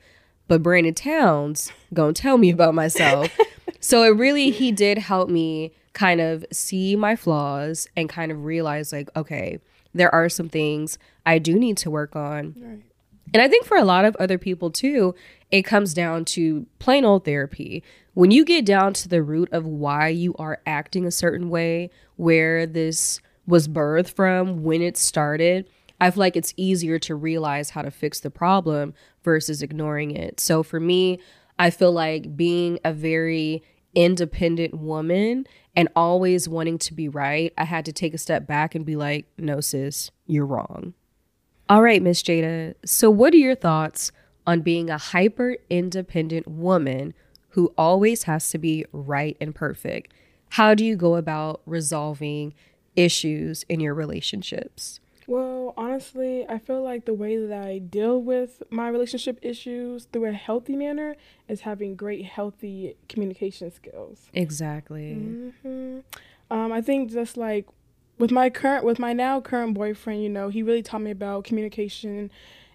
but 0.48 0.60
Brandon 0.60 0.92
Towns 0.92 1.70
gonna 1.94 2.14
tell 2.14 2.36
me 2.36 2.50
about 2.50 2.74
myself. 2.74 3.30
so 3.80 4.02
it 4.02 4.08
really 4.08 4.50
he 4.50 4.72
did 4.72 4.98
help 4.98 5.28
me 5.30 5.72
kind 5.92 6.20
of 6.20 6.44
see 6.50 6.96
my 6.96 7.14
flaws 7.14 7.86
and 7.96 8.08
kind 8.08 8.32
of 8.32 8.44
realize 8.44 8.92
like 8.92 9.08
okay, 9.14 9.60
there 9.94 10.12
are 10.12 10.28
some 10.28 10.48
things 10.48 10.98
I 11.24 11.38
do 11.38 11.56
need 11.56 11.76
to 11.78 11.92
work 11.92 12.16
on. 12.16 12.82
And 13.32 13.42
I 13.42 13.48
think 13.48 13.64
for 13.64 13.76
a 13.76 13.84
lot 13.84 14.04
of 14.04 14.16
other 14.16 14.38
people 14.38 14.70
too, 14.70 15.14
it 15.50 15.62
comes 15.62 15.94
down 15.94 16.24
to 16.26 16.66
plain 16.78 17.04
old 17.04 17.24
therapy. 17.24 17.82
When 18.14 18.30
you 18.30 18.44
get 18.44 18.64
down 18.64 18.94
to 18.94 19.08
the 19.08 19.22
root 19.22 19.48
of 19.52 19.66
why 19.66 20.08
you 20.08 20.34
are 20.38 20.60
acting 20.66 21.06
a 21.06 21.10
certain 21.10 21.50
way, 21.50 21.90
where 22.16 22.66
this 22.66 23.20
was 23.46 23.68
birthed 23.68 24.14
from, 24.14 24.62
when 24.62 24.82
it 24.82 24.96
started, 24.96 25.68
I 26.00 26.10
feel 26.10 26.20
like 26.20 26.36
it's 26.36 26.54
easier 26.56 26.98
to 27.00 27.14
realize 27.14 27.70
how 27.70 27.82
to 27.82 27.90
fix 27.90 28.20
the 28.20 28.30
problem 28.30 28.94
versus 29.24 29.62
ignoring 29.62 30.12
it. 30.12 30.40
So 30.40 30.62
for 30.62 30.80
me, 30.80 31.18
I 31.58 31.70
feel 31.70 31.92
like 31.92 32.36
being 32.36 32.78
a 32.84 32.92
very 32.92 33.62
independent 33.94 34.74
woman 34.74 35.46
and 35.74 35.88
always 35.96 36.48
wanting 36.48 36.78
to 36.78 36.94
be 36.94 37.08
right, 37.08 37.52
I 37.58 37.64
had 37.64 37.84
to 37.86 37.92
take 37.92 38.14
a 38.14 38.18
step 38.18 38.46
back 38.46 38.74
and 38.74 38.84
be 38.84 38.96
like, 38.96 39.26
no, 39.38 39.60
sis, 39.60 40.10
you're 40.26 40.46
wrong. 40.46 40.94
All 41.68 41.82
right, 41.82 42.02
Miss 42.02 42.22
Jada. 42.22 42.74
So, 42.84 43.10
what 43.10 43.34
are 43.34 43.38
your 43.38 43.54
thoughts 43.54 44.10
on 44.46 44.62
being 44.62 44.88
a 44.88 44.96
hyper 44.96 45.56
independent 45.68 46.48
woman 46.48 47.12
who 47.50 47.72
always 47.76 48.22
has 48.22 48.48
to 48.50 48.58
be 48.58 48.86
right 48.92 49.36
and 49.40 49.54
perfect? 49.54 50.14
How 50.50 50.74
do 50.74 50.84
you 50.84 50.96
go 50.96 51.16
about 51.16 51.60
resolving 51.66 52.54
issues 52.96 53.64
in 53.68 53.80
your 53.80 53.92
relationships? 53.92 55.00
Well, 55.26 55.74
honestly, 55.76 56.46
I 56.48 56.58
feel 56.58 56.82
like 56.82 57.04
the 57.04 57.12
way 57.12 57.36
that 57.36 57.52
I 57.62 57.80
deal 57.80 58.18
with 58.18 58.62
my 58.70 58.88
relationship 58.88 59.38
issues 59.42 60.06
through 60.06 60.24
a 60.30 60.32
healthy 60.32 60.74
manner 60.74 61.16
is 61.48 61.60
having 61.60 61.96
great, 61.96 62.24
healthy 62.24 62.96
communication 63.10 63.70
skills. 63.70 64.30
Exactly. 64.32 65.12
hmm 65.52 65.98
Um, 66.50 66.72
I 66.72 66.80
think 66.80 67.10
just 67.10 67.36
like 67.36 67.66
with 68.18 68.30
my 68.30 68.50
current, 68.50 68.84
with 68.84 68.98
my 68.98 69.12
now 69.12 69.40
current 69.40 69.74
boyfriend, 69.74 70.22
you 70.22 70.28
know, 70.28 70.48
he 70.48 70.62
really 70.62 70.82
taught 70.82 71.00
me 71.02 71.10
about 71.10 71.44
communication, 71.44 72.30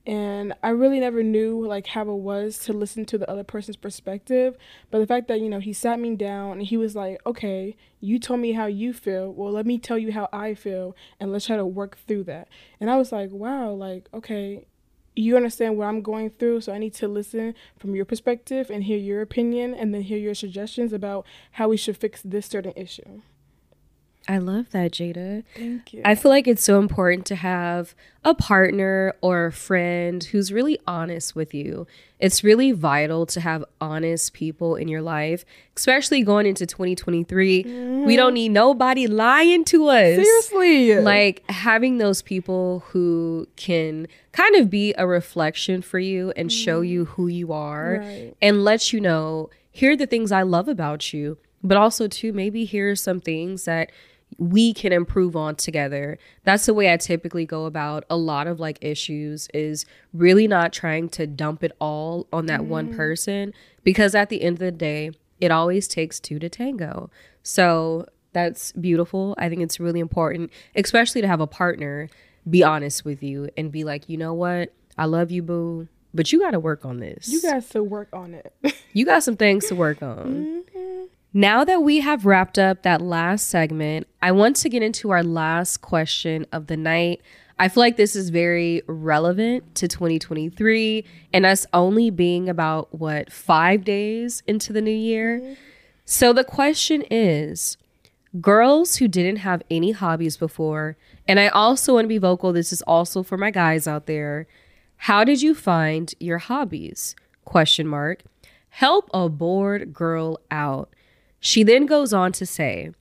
and 0.06 0.54
I 0.62 0.70
really 0.70 1.00
never 1.00 1.24
knew 1.24 1.66
like 1.66 1.88
how 1.88 2.02
it 2.04 2.16
was 2.16 2.60
to 2.60 2.74
listen 2.74 3.06
to 3.06 3.18
the 3.18 3.30
other 3.30 3.44
person's 3.44 3.78
perspective. 3.78 4.58
But 4.92 5.00
the 5.00 5.08
fact 5.08 5.28
that 5.30 5.40
you 5.40 5.50
know 5.50 5.60
he 5.60 5.74
sat 5.74 6.00
me 6.00 6.16
down 6.16 6.54
and 6.54 6.64
he 6.64 6.78
was 6.78 6.96
like, 6.96 7.22
"Okay, 7.26 7.76
you 8.02 8.20
told 8.20 8.40
me 8.40 8.54
how 8.54 8.66
you 8.66 8.94
feel. 8.94 9.32
Well, 9.32 9.52
let 9.52 9.66
me 9.66 9.78
tell 9.78 9.98
you 9.98 10.12
how 10.12 10.30
I 10.34 10.54
feel, 10.56 10.96
and 11.20 11.32
let's 11.32 11.46
try 11.46 11.58
to 11.58 11.66
work 11.66 11.98
through 11.98 12.24
that." 12.26 12.48
And 12.80 12.90
I 12.90 12.98
was 12.98 13.12
like, 13.12 13.32
"Wow, 13.32 13.72
like 13.72 14.10
okay." 14.14 14.66
You 15.16 15.36
understand 15.38 15.78
what 15.78 15.86
I'm 15.86 16.02
going 16.02 16.32
through, 16.32 16.62
so 16.62 16.74
I 16.74 16.80
need 16.80 16.96
to 16.96 17.08
listen 17.08 17.54
from 17.78 17.94
your 17.96 18.04
perspective 18.04 18.72
and 18.72 18.84
hear 18.84 18.98
your 18.98 19.22
opinion 19.22 19.76
and 19.76 19.94
then 19.94 20.02
hear 20.02 20.18
your 20.18 20.34
suggestions 20.34 20.92
about 20.92 21.24
how 21.52 21.70
we 21.70 21.78
should 21.78 21.98
fix 21.98 22.24
this 22.24 22.48
certain 22.48 22.74
issue. 22.76 23.22
I 24.28 24.38
love 24.38 24.72
that, 24.72 24.92
Jada. 24.92 25.44
Thank 25.56 25.94
you. 25.94 26.02
I 26.06 26.16
feel 26.16 26.32
like 26.32 26.48
it's 26.48 26.64
so 26.64 26.80
important 26.80 27.26
to 27.26 27.36
have 27.36 27.94
a 28.24 28.34
partner 28.34 29.14
or 29.22 29.48
a 29.48 29.52
friend 29.52 30.24
who's 30.24 30.54
really 30.54 30.80
honest 30.88 31.36
with 31.36 31.54
you. 31.54 31.88
It's 32.20 32.42
really 32.42 32.72
vital 32.72 33.26
to 33.26 33.42
have 33.42 33.66
honest 33.82 34.32
people 34.32 34.78
in 34.78 34.88
your 34.88 35.02
life, 35.02 35.44
especially 35.76 36.24
going 36.24 36.46
into 36.46 36.66
2023. 36.66 37.64
We 37.64 37.70
mm-hmm. 37.70 38.16
don't 38.16 38.34
need 38.34 38.50
nobody 38.50 39.08
lying 39.08 39.66
to 39.66 39.88
us. 39.88 40.16
Seriously. 40.16 41.02
Like 41.02 41.44
having 41.50 41.98
those 41.98 42.22
people 42.22 42.86
who 42.88 43.48
can 43.58 44.08
kind 44.32 44.56
of 44.56 44.70
be 44.70 44.94
a 44.98 45.06
reflection 45.06 45.82
for 45.82 46.00
you 46.00 46.32
and 46.38 46.50
show 46.50 46.78
mm-hmm. 46.80 46.90
you 46.90 47.06
who 47.06 47.28
you 47.28 47.52
are 47.52 47.98
Right. 48.00 48.34
and 48.42 48.64
let 48.64 48.94
you 48.94 49.02
know, 49.02 49.50
here 49.70 49.92
are 49.92 49.98
the 49.98 50.08
things 50.08 50.32
I 50.32 50.44
love 50.44 50.70
about 50.70 51.12
you, 51.12 51.38
but 51.62 51.76
also 51.78 52.08
too, 52.08 52.32
maybe 52.32 52.64
here 52.64 52.92
are 52.92 52.96
some 52.96 53.20
things 53.20 53.66
that 53.66 53.92
we 54.52 54.74
can 54.74 54.92
improve 54.92 55.36
on 55.36 55.56
together. 55.56 56.18
That's 56.44 56.66
the 56.66 56.74
way 56.74 56.92
I 56.92 56.98
typically 56.98 57.46
go 57.46 57.66
about 57.66 58.06
a 58.10 58.18
lot 58.18 58.48
of 58.48 58.60
like 58.60 58.78
issues 58.82 59.48
is 59.54 59.86
really 60.14 60.48
not 60.48 60.74
trying 60.74 61.10
to 61.10 61.28
dump 61.28 61.64
it 61.64 61.72
all 61.80 62.28
on 62.34 62.48
that 62.48 62.66
one 62.66 62.94
mm. 62.94 62.96
person 62.96 63.54
because 63.84 64.16
at 64.16 64.30
the 64.30 64.42
end 64.42 64.56
of 64.56 64.60
the 64.60 64.72
day, 64.72 65.12
it 65.40 65.52
always 65.52 65.88
takes 65.88 66.20
two 66.20 66.40
to 66.40 66.50
tango. 66.50 67.10
So 67.42 68.08
that's 68.32 68.72
beautiful. 68.74 69.36
I 69.38 69.50
think 69.50 69.62
it's 69.62 69.80
really 69.80 70.00
important, 70.00 70.52
especially 70.76 71.22
to 71.22 71.28
have 71.28 71.42
a 71.42 71.48
partner 71.48 72.10
be 72.50 72.64
honest 72.64 73.06
with 73.06 73.24
you 73.24 73.50
and 73.56 73.72
be 73.72 73.84
like, 73.84 74.10
you 74.10 74.18
know 74.18 74.34
what? 74.34 74.74
I 74.98 75.06
love 75.06 75.32
you, 75.32 75.42
boo, 75.42 75.88
but 76.14 76.32
you 76.32 76.40
got 76.40 76.52
to 76.52 76.60
work 76.60 76.86
on 76.86 77.00
this. 77.00 77.28
you 77.28 77.42
guys 77.42 77.70
to 77.70 77.84
work 77.84 78.10
on 78.14 78.34
it. 78.34 78.54
You 78.94 79.06
got 79.06 79.24
some 79.24 79.38
things 79.38 79.68
to 79.68 79.76
work 79.76 80.04
on. 80.04 80.64
Mm-hmm. 80.76 81.04
Now 81.36 81.64
that 81.64 81.82
we 81.82 82.02
have 82.02 82.28
wrapped 82.28 82.60
up 82.60 82.84
that 82.84 83.02
last 83.02 83.48
segment, 83.48 84.06
I 84.22 84.32
want 84.32 84.56
to 84.58 84.70
get 84.70 84.84
into 84.84 85.10
our 85.10 85.24
last 85.24 85.78
question 85.78 86.46
of 86.52 86.68
the 86.68 86.78
night. 86.78 87.22
I 87.58 87.70
feel 87.70 87.82
like 87.82 87.98
this 87.98 88.16
is 88.16 88.30
very 88.30 88.84
relevant 88.86 89.74
to 89.76 89.88
2023 89.88 91.04
and 91.34 91.44
us 91.44 91.66
only 91.74 92.12
being 92.12 92.50
about 92.50 92.94
what, 92.94 93.32
five 93.32 93.84
days 93.84 94.44
into 94.46 94.72
the 94.74 94.82
new 94.82 94.92
year. 94.92 95.40
Mm-hmm. 95.40 95.54
So 96.06 96.34
the 96.34 96.44
question 96.44 97.04
is 97.10 97.78
girls 98.40 98.98
who 98.98 99.08
didn't 99.08 99.38
have 99.38 99.64
any 99.72 99.92
hobbies 99.92 100.38
before, 100.38 100.98
and 101.28 101.40
I 101.40 101.48
also 101.48 101.96
want 101.96 102.06
to 102.06 102.10
be 102.10 102.20
vocal, 102.20 102.54
this 102.54 102.72
is 102.72 102.84
also 102.84 103.24
for 103.24 103.38
my 103.38 103.50
guys 103.50 103.88
out 103.88 104.06
there. 104.06 104.46
How 104.98 105.24
did 105.24 105.42
you 105.42 105.56
find 105.56 106.14
your 106.20 106.38
hobbies? 106.38 107.16
Question 107.44 107.88
mark. 107.88 108.22
Help 108.70 109.10
a 109.16 109.30
bored 109.30 109.94
girl 109.94 110.40
out. 110.52 110.94
She 111.46 111.62
then 111.64 111.86
goes 111.86 112.14
on 112.14 112.32
to 112.34 112.46
say, 112.46 112.92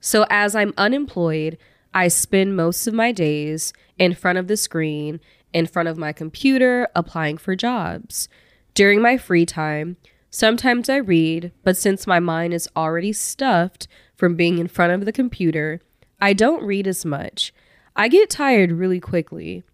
So 0.00 0.26
as 0.28 0.54
I'm 0.54 0.74
unemployed, 0.76 1.56
I 1.94 2.08
spend 2.08 2.54
most 2.54 2.86
of 2.86 2.92
my 2.92 3.10
days 3.10 3.72
in 3.96 4.14
front 4.14 4.36
of 4.36 4.48
the 4.48 4.56
screen, 4.58 5.18
in 5.54 5.66
front 5.66 5.88
of 5.88 5.96
my 5.96 6.12
computer, 6.12 6.88
applying 6.94 7.38
for 7.38 7.56
jobs. 7.56 8.28
During 8.74 9.00
my 9.00 9.16
free 9.16 9.46
time, 9.46 9.96
sometimes 10.28 10.90
I 10.90 10.96
read, 10.96 11.52
but 11.64 11.78
since 11.78 12.06
my 12.06 12.20
mind 12.20 12.52
is 12.52 12.68
already 12.76 13.14
stuffed 13.14 13.88
from 14.14 14.36
being 14.36 14.58
in 14.58 14.68
front 14.68 14.92
of 14.92 15.06
the 15.06 15.12
computer, 15.12 15.80
I 16.20 16.34
don't 16.34 16.62
read 16.62 16.86
as 16.86 17.06
much. 17.06 17.54
I 17.96 18.08
get 18.08 18.28
tired 18.28 18.72
really 18.72 19.00
quickly. 19.00 19.64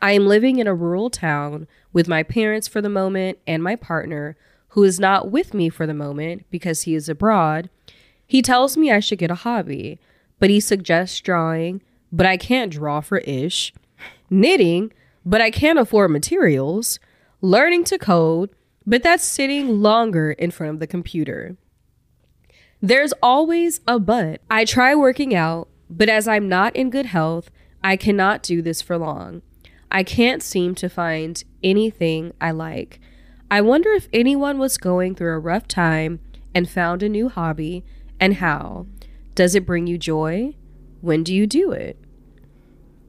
I 0.00 0.12
am 0.12 0.28
living 0.28 0.60
in 0.60 0.68
a 0.68 0.74
rural 0.76 1.10
town 1.10 1.66
with 1.92 2.06
my 2.06 2.22
parents 2.22 2.68
for 2.68 2.80
the 2.80 2.88
moment 2.88 3.38
and 3.48 3.64
my 3.64 3.74
partner, 3.74 4.36
who 4.74 4.82
is 4.82 4.98
not 4.98 5.30
with 5.30 5.54
me 5.54 5.68
for 5.68 5.86
the 5.86 5.94
moment 5.94 6.44
because 6.50 6.82
he 6.82 6.96
is 6.96 7.08
abroad. 7.08 7.70
He 8.26 8.42
tells 8.42 8.76
me 8.76 8.90
I 8.90 8.98
should 8.98 9.20
get 9.20 9.30
a 9.30 9.36
hobby, 9.36 10.00
but 10.40 10.50
he 10.50 10.58
suggests 10.58 11.20
drawing, 11.20 11.80
but 12.10 12.26
I 12.26 12.36
can't 12.36 12.72
draw 12.72 13.00
for 13.00 13.18
ish, 13.18 13.72
knitting, 14.28 14.92
but 15.24 15.40
I 15.40 15.52
can't 15.52 15.78
afford 15.78 16.10
materials, 16.10 16.98
learning 17.40 17.84
to 17.84 17.98
code, 17.98 18.50
but 18.84 19.04
that's 19.04 19.22
sitting 19.22 19.80
longer 19.80 20.32
in 20.32 20.50
front 20.50 20.74
of 20.74 20.80
the 20.80 20.88
computer. 20.88 21.56
There's 22.82 23.14
always 23.22 23.80
a 23.86 24.00
but. 24.00 24.40
I 24.50 24.64
try 24.64 24.92
working 24.96 25.36
out, 25.36 25.68
but 25.88 26.08
as 26.08 26.26
I'm 26.26 26.48
not 26.48 26.74
in 26.74 26.90
good 26.90 27.06
health, 27.06 27.48
I 27.84 27.96
cannot 27.96 28.42
do 28.42 28.60
this 28.60 28.82
for 28.82 28.98
long. 28.98 29.42
I 29.92 30.02
can't 30.02 30.42
seem 30.42 30.74
to 30.74 30.88
find 30.88 31.44
anything 31.62 32.32
I 32.40 32.50
like. 32.50 32.98
I 33.50 33.60
wonder 33.60 33.90
if 33.92 34.08
anyone 34.12 34.58
was 34.58 34.78
going 34.78 35.14
through 35.14 35.32
a 35.34 35.38
rough 35.38 35.68
time 35.68 36.20
and 36.54 36.68
found 36.68 37.02
a 37.02 37.08
new 37.08 37.28
hobby 37.28 37.84
and 38.18 38.34
how. 38.34 38.86
Does 39.34 39.54
it 39.54 39.66
bring 39.66 39.86
you 39.86 39.98
joy? 39.98 40.54
When 41.00 41.22
do 41.22 41.34
you 41.34 41.46
do 41.46 41.70
it? 41.72 41.98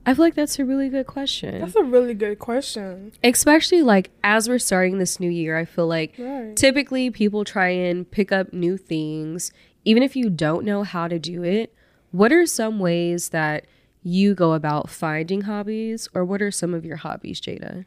I 0.06 0.14
feel 0.14 0.26
like 0.26 0.36
that's 0.36 0.60
a 0.60 0.66
really 0.66 0.90
good 0.90 1.08
question. 1.08 1.62
That's 1.62 1.76
a 1.76 1.84
really 1.84 2.14
good 2.14 2.38
question. 2.38 3.12
Especially 3.24 3.82
like 3.82 4.12
as 4.24 4.48
we're 4.48 4.60
starting 4.60 5.00
this 5.00 5.20
new 5.20 5.30
year, 5.32 5.58
I 5.58 5.66
feel 5.66 5.88
like 5.88 6.14
Right. 6.20 6.56
typically 6.56 7.10
people 7.10 7.44
try 7.44 7.70
and 7.70 8.10
pick 8.10 8.32
up 8.32 8.54
new 8.54 8.78
things, 8.78 9.52
even 9.84 10.04
if 10.04 10.16
you 10.16 10.30
don't 10.30 10.64
know 10.64 10.84
how 10.84 11.08
to 11.08 11.18
do 11.18 11.44
it. 11.44 11.74
What 12.12 12.32
are 12.32 12.46
some 12.46 12.78
ways 12.80 13.30
that 13.30 13.66
you 14.04 14.36
go 14.36 14.54
about 14.54 14.92
finding 14.92 15.42
hobbies, 15.42 16.08
or 16.14 16.24
what 16.24 16.40
are 16.40 16.52
some 16.52 16.76
of 16.76 16.86
your 16.86 16.98
hobbies, 16.98 17.42
Jada? 17.42 17.86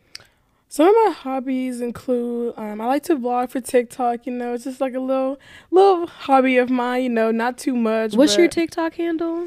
Some 0.71 0.89
of 0.89 0.95
my 1.07 1.13
hobbies 1.13 1.81
include 1.81 2.53
um, 2.59 2.81
I 2.81 2.87
like 2.87 3.03
to 3.05 3.17
vlog 3.17 3.49
for 3.51 3.61
TikTok. 3.61 4.27
You 4.27 4.33
know, 4.35 4.53
it's 4.53 4.65
just 4.65 4.81
like 4.83 4.95
a 4.95 5.01
little 5.01 5.39
little 5.71 6.07
hobby 6.07 6.59
of 6.59 6.69
mine. 6.69 7.03
You 7.05 7.09
know, 7.09 7.31
not 7.31 7.57
too 7.57 7.75
much. 7.75 8.15
What's 8.15 8.37
your 8.37 8.49
TikTok 8.49 8.95
handle? 8.95 9.45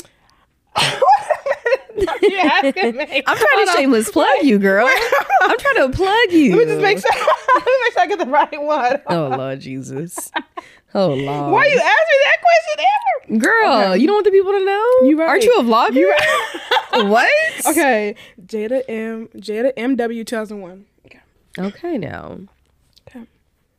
you 1.96 2.02
me? 2.02 3.24
I'm 3.28 3.38
trying 3.38 3.66
to 3.66 3.72
shameless 3.76 4.10
plug 4.12 4.30
you, 4.42 4.58
girl. 4.58 4.88
I'm 5.42 5.58
trying 5.58 5.76
to 5.76 5.90
plug 5.96 6.32
you. 6.32 6.56
Let 6.58 6.68
me 6.68 6.74
just 6.74 6.82
make 6.82 6.98
sure. 6.98 7.12
Let 7.56 7.66
me 7.66 7.72
make 7.84 7.94
sure 7.94 8.02
I 8.02 8.08
get 8.08 8.20
the 8.20 8.26
right 8.26 8.62
one. 8.62 9.02
Oh 9.08 9.28
Lord 9.38 9.60
Jesus. 9.60 10.32
Oh 10.96 11.10
Lord. 11.14 11.52
Why 11.52 11.66
you 11.66 11.78
ask 11.78 11.84
me 11.84 12.18
that 12.24 12.38
question 12.42 12.86
ever? 12.86 13.40
Girl, 13.40 13.74
Okay. 13.92 14.02
you 14.02 14.08
don't 14.08 14.16
want 14.16 14.26
the 14.26 14.32
people 14.32 14.52
to 14.54 14.66
know? 14.66 15.08
You 15.08 15.20
right. 15.20 15.30
Aren't 15.30 15.44
you 15.44 15.54
a 15.60 15.64
vlogger? 15.64 17.10
what? 17.10 17.66
Okay, 17.68 18.16
Jada 18.46 18.82
M. 18.88 19.28
Jada 19.36 19.74
MW 19.76 20.26
2001. 20.26 20.86
Okay. 21.58 21.98
Now. 21.98 22.40
Okay. 23.08 23.26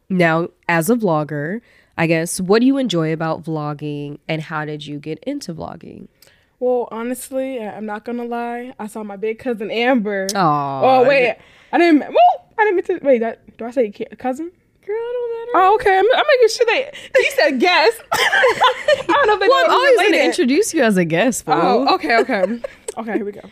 Now, 0.09 0.49
as 0.69 0.91
a 0.91 0.95
vlogger, 0.97 1.61
I 1.97 2.07
guess, 2.07 2.41
what 2.41 2.61
do 2.61 2.67
you 2.67 2.79
enjoy 2.79 3.13
about 3.13 3.45
vlogging 3.45 4.19
and 4.29 4.43
how 4.43 4.65
did 4.65 4.87
you 4.87 4.99
get 4.99 5.19
into 5.25 5.55
vlogging? 5.55 6.09
Well, 6.61 6.89
honestly, 6.91 7.61
I- 7.61 7.77
I'm 7.77 7.87
not 7.87 8.05
gonna 8.05 8.25
lie. 8.25 8.73
I 8.79 8.87
saw 8.87 9.03
my 9.03 9.17
big 9.17 9.39
cousin 9.39 9.71
Amber. 9.71 10.29
Oh, 10.35 10.81
Oh 10.85 11.05
wait, 11.09 11.37
I 11.73 11.79
didn't. 11.79 12.01
Well, 12.01 12.51
I 12.59 12.65
didn't 12.65 12.77
mean 12.77 13.01
to. 13.01 13.05
Wait, 13.07 13.19
that 13.19 13.57
do 13.57 13.65
I 13.65 13.71
say 13.73 13.91
cousin? 13.91 14.53
Girl, 14.87 14.97
it 14.97 15.13
don't 15.13 15.39
matter. 15.39 15.51
Oh, 15.67 15.75
okay. 15.77 15.97
I'm, 15.99 16.05
I'm 16.15 16.25
making 16.35 16.49
sure 16.49 16.67
they. 16.67 16.91
He 17.23 17.31
said 17.31 17.61
guest. 17.61 18.03
I 18.13 19.05
don't 19.07 19.27
know 19.29 19.35
if 19.45 19.49
well, 19.49 19.65
I'm 19.65 19.71
always 19.71 19.97
going 20.01 20.13
to 20.13 20.25
introduce 20.25 20.75
you 20.75 20.83
as 20.83 20.97
a 20.97 21.05
guest. 21.05 21.45
Oh, 21.47 21.95
okay, 21.95 22.19
okay. 22.19 22.61
okay, 22.99 23.13
here 23.15 23.25
we 23.25 23.31
go. 23.33 23.43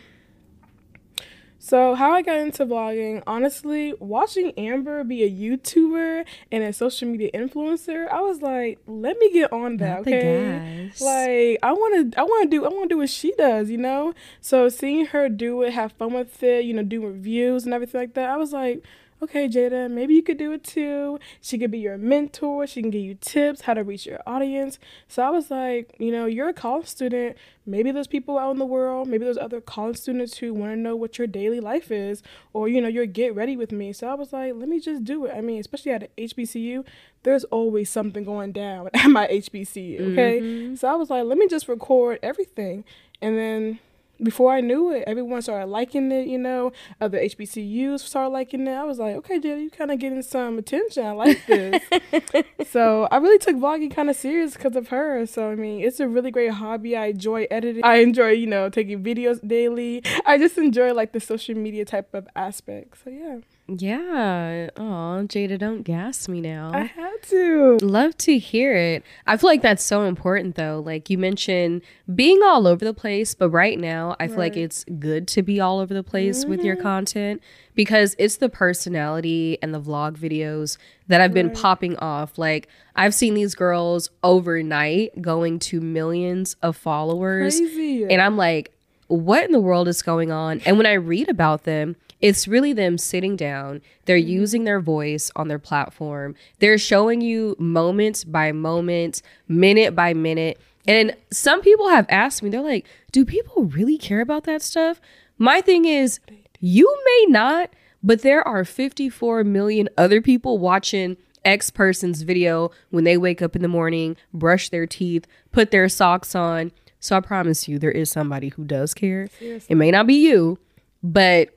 So, 1.63 1.93
how 1.93 2.11
I 2.11 2.23
got 2.23 2.39
into 2.39 2.65
vlogging, 2.65 3.21
honestly, 3.27 3.93
watching 3.99 4.51
Amber 4.57 5.03
be 5.03 5.21
a 5.21 5.29
YouTuber 5.29 6.25
and 6.51 6.63
a 6.63 6.73
social 6.73 7.07
media 7.07 7.29
influencer, 7.35 8.09
I 8.09 8.19
was 8.21 8.41
like, 8.41 8.79
let 8.87 9.15
me 9.19 9.31
get 9.31 9.53
on 9.53 9.77
that, 9.77 9.89
Not 9.89 9.99
okay? 10.01 10.91
Like, 10.99 11.59
I 11.61 11.71
want 11.71 12.13
to 12.13 12.19
I 12.19 12.23
want 12.23 12.49
to 12.49 12.57
do 12.57 12.65
I 12.65 12.69
want 12.69 12.89
to 12.89 12.95
do 12.95 12.97
what 12.97 13.11
she 13.11 13.31
does, 13.37 13.69
you 13.69 13.77
know? 13.77 14.15
So, 14.41 14.69
seeing 14.69 15.05
her 15.07 15.29
do 15.29 15.61
it, 15.61 15.73
have 15.73 15.91
fun 15.91 16.13
with 16.13 16.41
it, 16.41 16.65
you 16.65 16.73
know, 16.73 16.81
do 16.81 17.05
reviews 17.05 17.65
and 17.65 17.75
everything 17.75 18.01
like 18.01 18.15
that, 18.15 18.31
I 18.31 18.37
was 18.37 18.53
like, 18.53 18.83
okay, 19.21 19.47
Jada, 19.47 19.89
maybe 19.89 20.13
you 20.13 20.23
could 20.23 20.37
do 20.37 20.51
it 20.51 20.63
too. 20.63 21.19
She 21.41 21.57
could 21.57 21.71
be 21.71 21.79
your 21.79 21.97
mentor. 21.97 22.65
She 22.65 22.81
can 22.81 22.89
give 22.89 23.01
you 23.01 23.15
tips 23.15 23.61
how 23.61 23.73
to 23.73 23.83
reach 23.83 24.05
your 24.05 24.19
audience. 24.25 24.79
So 25.07 25.23
I 25.23 25.29
was 25.29 25.51
like, 25.51 25.95
you 25.99 26.11
know, 26.11 26.25
you're 26.25 26.49
a 26.49 26.53
college 26.53 26.87
student. 26.87 27.37
Maybe 27.65 27.91
there's 27.91 28.07
people 28.07 28.37
out 28.37 28.51
in 28.51 28.57
the 28.57 28.65
world. 28.65 29.07
Maybe 29.07 29.23
there's 29.23 29.37
other 29.37 29.61
college 29.61 29.97
students 29.97 30.37
who 30.37 30.53
want 30.53 30.71
to 30.73 30.75
know 30.75 30.95
what 30.95 31.17
your 31.17 31.27
daily 31.27 31.59
life 31.59 31.91
is, 31.91 32.23
or 32.53 32.67
you 32.67 32.81
know, 32.81 32.87
your 32.87 33.05
get 33.05 33.35
ready 33.35 33.55
with 33.55 33.71
me. 33.71 33.93
So 33.93 34.07
I 34.07 34.15
was 34.15 34.33
like, 34.33 34.53
let 34.55 34.67
me 34.67 34.79
just 34.79 35.03
do 35.03 35.25
it. 35.25 35.33
I 35.35 35.41
mean, 35.41 35.59
especially 35.59 35.91
at 35.91 36.03
a 36.03 36.09
HBCU, 36.17 36.85
there's 37.23 37.43
always 37.45 37.89
something 37.89 38.23
going 38.23 38.51
down 38.51 38.89
at 38.93 39.07
my 39.07 39.27
HBCU. 39.27 40.13
Okay, 40.13 40.41
mm-hmm. 40.41 40.75
so 40.75 40.87
I 40.87 40.95
was 40.95 41.09
like, 41.09 41.25
let 41.25 41.37
me 41.37 41.47
just 41.47 41.67
record 41.67 42.19
everything, 42.23 42.83
and 43.21 43.37
then 43.37 43.79
before 44.23 44.53
I 44.53 44.61
knew 44.61 44.91
it, 44.91 45.03
everyone 45.07 45.41
started 45.41 45.67
liking 45.67 46.11
it, 46.11 46.27
you 46.27 46.37
know, 46.37 46.71
other 46.99 47.19
HBCUs 47.19 47.99
started 48.01 48.29
liking 48.29 48.67
it. 48.67 48.73
I 48.73 48.83
was 48.83 48.99
like, 48.99 49.15
okay, 49.17 49.39
Jada, 49.39 49.61
you 49.61 49.69
kind 49.69 49.91
of 49.91 49.99
getting 49.99 50.21
some 50.21 50.57
attention. 50.57 51.05
I 51.05 51.11
like 51.11 51.45
this. 51.47 51.81
so 52.69 53.07
I 53.11 53.17
really 53.17 53.39
took 53.39 53.55
vlogging 53.55 53.93
kind 53.93 54.09
of 54.09 54.15
serious 54.15 54.53
because 54.53 54.75
of 54.75 54.89
her. 54.89 55.25
So, 55.25 55.51
I 55.51 55.55
mean, 55.55 55.81
it's 55.81 55.99
a 55.99 56.07
really 56.07 56.31
great 56.31 56.51
hobby. 56.51 56.95
I 56.95 57.07
enjoy 57.07 57.47
editing. 57.49 57.83
I 57.83 57.95
enjoy, 57.97 58.31
you 58.31 58.47
know, 58.47 58.69
taking 58.69 59.03
videos 59.03 59.45
daily. 59.47 60.03
I 60.25 60.37
just 60.37 60.57
enjoy 60.57 60.93
like 60.93 61.13
the 61.13 61.19
social 61.19 61.55
media 61.55 61.85
type 61.85 62.13
of 62.13 62.27
aspect. 62.35 63.03
So, 63.03 63.09
yeah, 63.09 63.39
Yeah. 63.79 64.69
Oh, 64.75 65.25
Jada, 65.27 65.57
don't 65.57 65.83
gas 65.83 66.27
me 66.27 66.41
now. 66.41 66.71
I 66.73 66.83
had 66.83 67.21
to. 67.29 67.77
Love 67.81 68.17
to 68.19 68.37
hear 68.37 68.75
it. 68.75 69.03
I 69.25 69.37
feel 69.37 69.49
like 69.49 69.61
that's 69.61 69.83
so 69.83 70.03
important 70.03 70.55
though. 70.55 70.81
Like 70.85 71.09
you 71.09 71.17
mentioned 71.17 71.81
being 72.13 72.41
all 72.43 72.67
over 72.67 72.83
the 72.83 72.93
place, 72.93 73.33
but 73.33 73.49
right 73.49 73.79
now 73.79 74.15
I 74.19 74.27
feel 74.27 74.37
like 74.37 74.57
it's 74.57 74.83
good 74.99 75.27
to 75.29 75.41
be 75.41 75.59
all 75.59 75.79
over 75.79 75.93
the 75.93 76.03
place 76.03 76.45
with 76.45 76.63
your 76.63 76.75
mm-hmm. 76.75 76.83
content 76.83 77.41
because 77.73 78.15
it's 78.19 78.37
the 78.37 78.49
personality 78.49 79.57
and 79.61 79.73
the 79.73 79.81
vlog 79.81 80.17
videos 80.17 80.77
that 81.07 81.21
have 81.21 81.33
been 81.33 81.51
popping 81.51 81.95
off. 81.97 82.37
Like 82.37 82.67
I've 82.95 83.13
seen 83.13 83.33
these 83.33 83.55
girls 83.55 84.09
overnight 84.23 85.21
going 85.21 85.59
to 85.59 85.79
millions 85.79 86.55
of 86.61 86.75
followers 86.75 87.59
Crazy. 87.59 88.03
and 88.05 88.21
I'm 88.21 88.37
like, 88.37 88.73
what 89.07 89.43
in 89.43 89.51
the 89.51 89.59
world 89.59 89.87
is 89.87 90.01
going 90.01 90.31
on? 90.31 90.61
And 90.65 90.77
when 90.77 90.87
I 90.87 90.93
read 90.93 91.29
about 91.29 91.63
them, 91.63 91.95
it's 92.21 92.47
really 92.47 92.73
them 92.73 92.97
sitting 92.97 93.35
down. 93.35 93.81
They're 94.05 94.17
mm-hmm. 94.17 94.29
using 94.29 94.63
their 94.63 94.79
voice 94.79 95.31
on 95.35 95.47
their 95.47 95.59
platform. 95.59 96.35
They're 96.59 96.77
showing 96.77 97.21
you 97.21 97.55
moment 97.59 98.25
by 98.27 98.51
moment, 98.51 99.21
minute 99.47 99.95
by 99.95 100.13
minute. 100.13 100.59
And 100.87 101.15
some 101.31 101.61
people 101.61 101.89
have 101.89 102.05
asked 102.09 102.41
me, 102.41 102.49
they're 102.49 102.61
like, 102.61 102.87
do 103.11 103.25
people 103.25 103.65
really 103.65 103.97
care 103.97 104.21
about 104.21 104.45
that 104.45 104.61
stuff? 104.61 104.99
My 105.37 105.61
thing 105.61 105.85
is, 105.85 106.19
you 106.59 106.95
may 107.05 107.31
not, 107.31 107.71
but 108.03 108.21
there 108.21 108.47
are 108.47 108.63
54 108.63 109.43
million 109.43 109.89
other 109.97 110.21
people 110.21 110.57
watching 110.57 111.17
X 111.43 111.69
person's 111.69 112.21
video 112.21 112.71
when 112.89 113.03
they 113.03 113.17
wake 113.17 113.41
up 113.41 113.55
in 113.55 113.61
the 113.61 113.67
morning, 113.67 114.15
brush 114.33 114.69
their 114.69 114.85
teeth, 114.85 115.25
put 115.51 115.71
their 115.71 115.89
socks 115.89 116.35
on. 116.35 116.71
So 116.99 117.15
I 117.15 117.19
promise 117.19 117.67
you, 117.67 117.79
there 117.79 117.91
is 117.91 118.11
somebody 118.11 118.49
who 118.49 118.63
does 118.63 118.93
care. 118.93 119.27
It 119.39 119.75
may 119.75 119.89
not 119.89 120.05
be 120.05 120.13
you, 120.13 120.59
but 121.01 121.49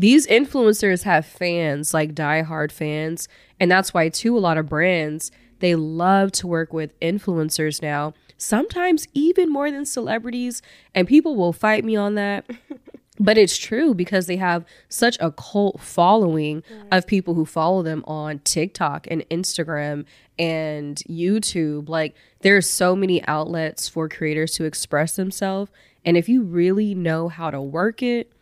these 0.00 0.26
influencers 0.26 1.02
have 1.02 1.26
fans, 1.26 1.92
like 1.92 2.14
diehard 2.14 2.72
fans. 2.72 3.28
And 3.58 3.70
that's 3.70 3.92
why, 3.92 4.08
too, 4.08 4.36
a 4.36 4.40
lot 4.40 4.56
of 4.56 4.66
brands, 4.66 5.30
they 5.58 5.74
love 5.74 6.32
to 6.32 6.46
work 6.46 6.72
with 6.72 6.98
influencers 7.00 7.82
now, 7.82 8.14
sometimes 8.38 9.06
even 9.12 9.52
more 9.52 9.70
than 9.70 9.84
celebrities. 9.84 10.62
And 10.94 11.06
people 11.06 11.36
will 11.36 11.52
fight 11.52 11.84
me 11.84 11.96
on 11.96 12.14
that. 12.14 12.48
But 13.22 13.36
it's 13.36 13.58
true 13.58 13.92
because 13.92 14.26
they 14.26 14.38
have 14.38 14.64
such 14.88 15.18
a 15.20 15.30
cult 15.30 15.78
following 15.82 16.62
of 16.90 17.06
people 17.06 17.34
who 17.34 17.44
follow 17.44 17.82
them 17.82 18.02
on 18.06 18.38
TikTok 18.38 19.06
and 19.10 19.28
Instagram 19.28 20.06
and 20.38 20.96
YouTube. 21.06 21.90
Like 21.90 22.14
there's 22.40 22.66
so 22.66 22.96
many 22.96 23.22
outlets 23.26 23.90
for 23.90 24.08
creators 24.08 24.52
to 24.52 24.64
express 24.64 25.16
themselves. 25.16 25.70
And 26.02 26.16
if 26.16 26.30
you 26.30 26.42
really 26.42 26.94
know 26.94 27.28
how 27.28 27.50
to 27.50 27.60
work 27.60 28.02
it, 28.02 28.32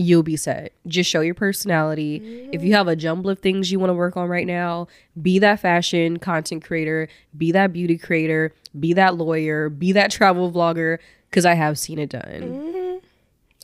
you'll 0.00 0.22
be 0.22 0.36
set. 0.36 0.72
Just 0.86 1.10
show 1.10 1.20
your 1.20 1.34
personality. 1.34 2.48
If 2.52 2.62
you 2.62 2.72
have 2.72 2.88
a 2.88 2.96
jumble 2.96 3.30
of 3.30 3.40
things 3.40 3.70
you 3.70 3.78
want 3.78 3.90
to 3.90 3.94
work 3.94 4.16
on 4.16 4.28
right 4.28 4.46
now, 4.46 4.88
be 5.20 5.38
that 5.40 5.60
fashion 5.60 6.18
content 6.18 6.64
creator, 6.64 7.08
be 7.36 7.52
that 7.52 7.72
beauty 7.72 7.98
creator, 7.98 8.54
be 8.78 8.92
that 8.94 9.16
lawyer, 9.16 9.68
be 9.68 9.92
that 9.92 10.10
travel 10.10 10.50
vlogger, 10.50 10.98
because 11.28 11.44
I 11.44 11.54
have 11.54 11.78
seen 11.78 11.98
it 11.98 12.10
done. 12.10 12.22
Mm-hmm. 12.24 13.06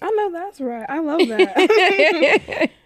I 0.03 0.11
know 0.11 0.33
that's 0.33 0.61
right. 0.61 0.87
I 0.89 0.99
love 0.99 1.27
that. 1.29 2.71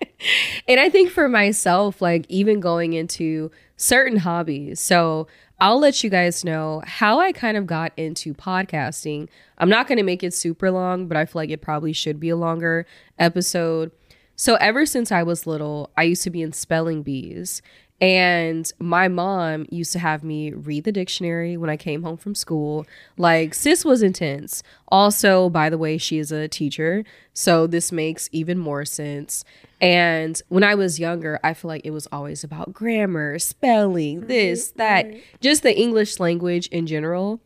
And 0.69 0.79
I 0.79 0.91
think 0.91 1.11
for 1.11 1.31
myself, 1.31 2.03
like 2.03 2.27
even 2.29 2.61
going 2.61 2.93
into 2.93 3.51
certain 3.77 4.19
hobbies, 4.19 4.79
so 4.79 5.27
I'll 5.61 5.79
let 5.79 6.03
you 6.03 6.09
guys 6.09 6.43
know 6.43 6.83
how 6.87 7.21
I 7.21 7.33
kind 7.33 7.57
of 7.57 7.67
got 7.67 7.93
into 7.99 8.33
podcasting. 8.33 9.29
I'm 9.59 9.69
not 9.69 9.87
going 9.87 9.99
to 9.99 10.05
make 10.05 10.23
it 10.23 10.33
super 10.33 10.71
long, 10.71 11.07
but 11.07 11.19
I 11.19 11.27
feel 11.27 11.41
like 11.41 11.51
it 11.51 11.61
probably 11.61 11.93
should 11.93 12.19
be 12.19 12.31
a 12.31 12.37
longer 12.37 12.87
episode. 13.19 13.93
So, 14.37 14.55
ever 14.55 14.87
since 14.87 15.13
I 15.13 15.23
was 15.23 15.47
little, 15.47 15.91
I 15.99 16.05
used 16.05 16.23
to 16.23 16.31
be 16.31 16.41
in 16.41 16.55
spelling 16.55 17.03
bees. 17.03 17.61
And 18.01 18.71
my 18.79 19.09
mom 19.09 19.67
used 19.71 19.93
to 19.93 19.99
have 19.99 20.25
me 20.25 20.53
read 20.53 20.85
the 20.85 20.93
dictionary 20.93 21.59
when 21.59 21.69
I 21.69 21.77
came 21.77 22.03
home 22.03 22.17
from 22.17 22.35
school. 22.35 22.87
Like, 23.19 23.53
sis 23.53 23.85
was 23.85 24.03
intense. 24.03 24.63
Also, 24.89 25.51
by 25.51 25.69
the 25.69 25.77
way, 25.77 25.99
she 25.99 26.19
is 26.19 26.33
a 26.33 26.49
teacher. 26.49 27.05
So, 27.35 27.67
this 27.67 27.93
makes 27.93 28.31
even 28.33 28.57
more 28.57 28.87
sense. 28.87 29.45
And 29.83 30.41
when 30.49 30.65
I 30.65 30.75
was 30.75 30.99
younger, 30.99 31.39
I 31.45 31.53
feel 31.53 31.69
like 31.69 31.85
it 31.85 31.91
was 31.91 32.09
always 32.11 32.43
about 32.43 32.73
grammar, 32.73 33.39
spelling, 33.39 34.27
this, 34.27 34.71
that, 34.73 35.07
just 35.41 35.63
the 35.63 35.79
English 35.79 36.19
language 36.19 36.69
in 36.69 36.87
general. 36.87 37.41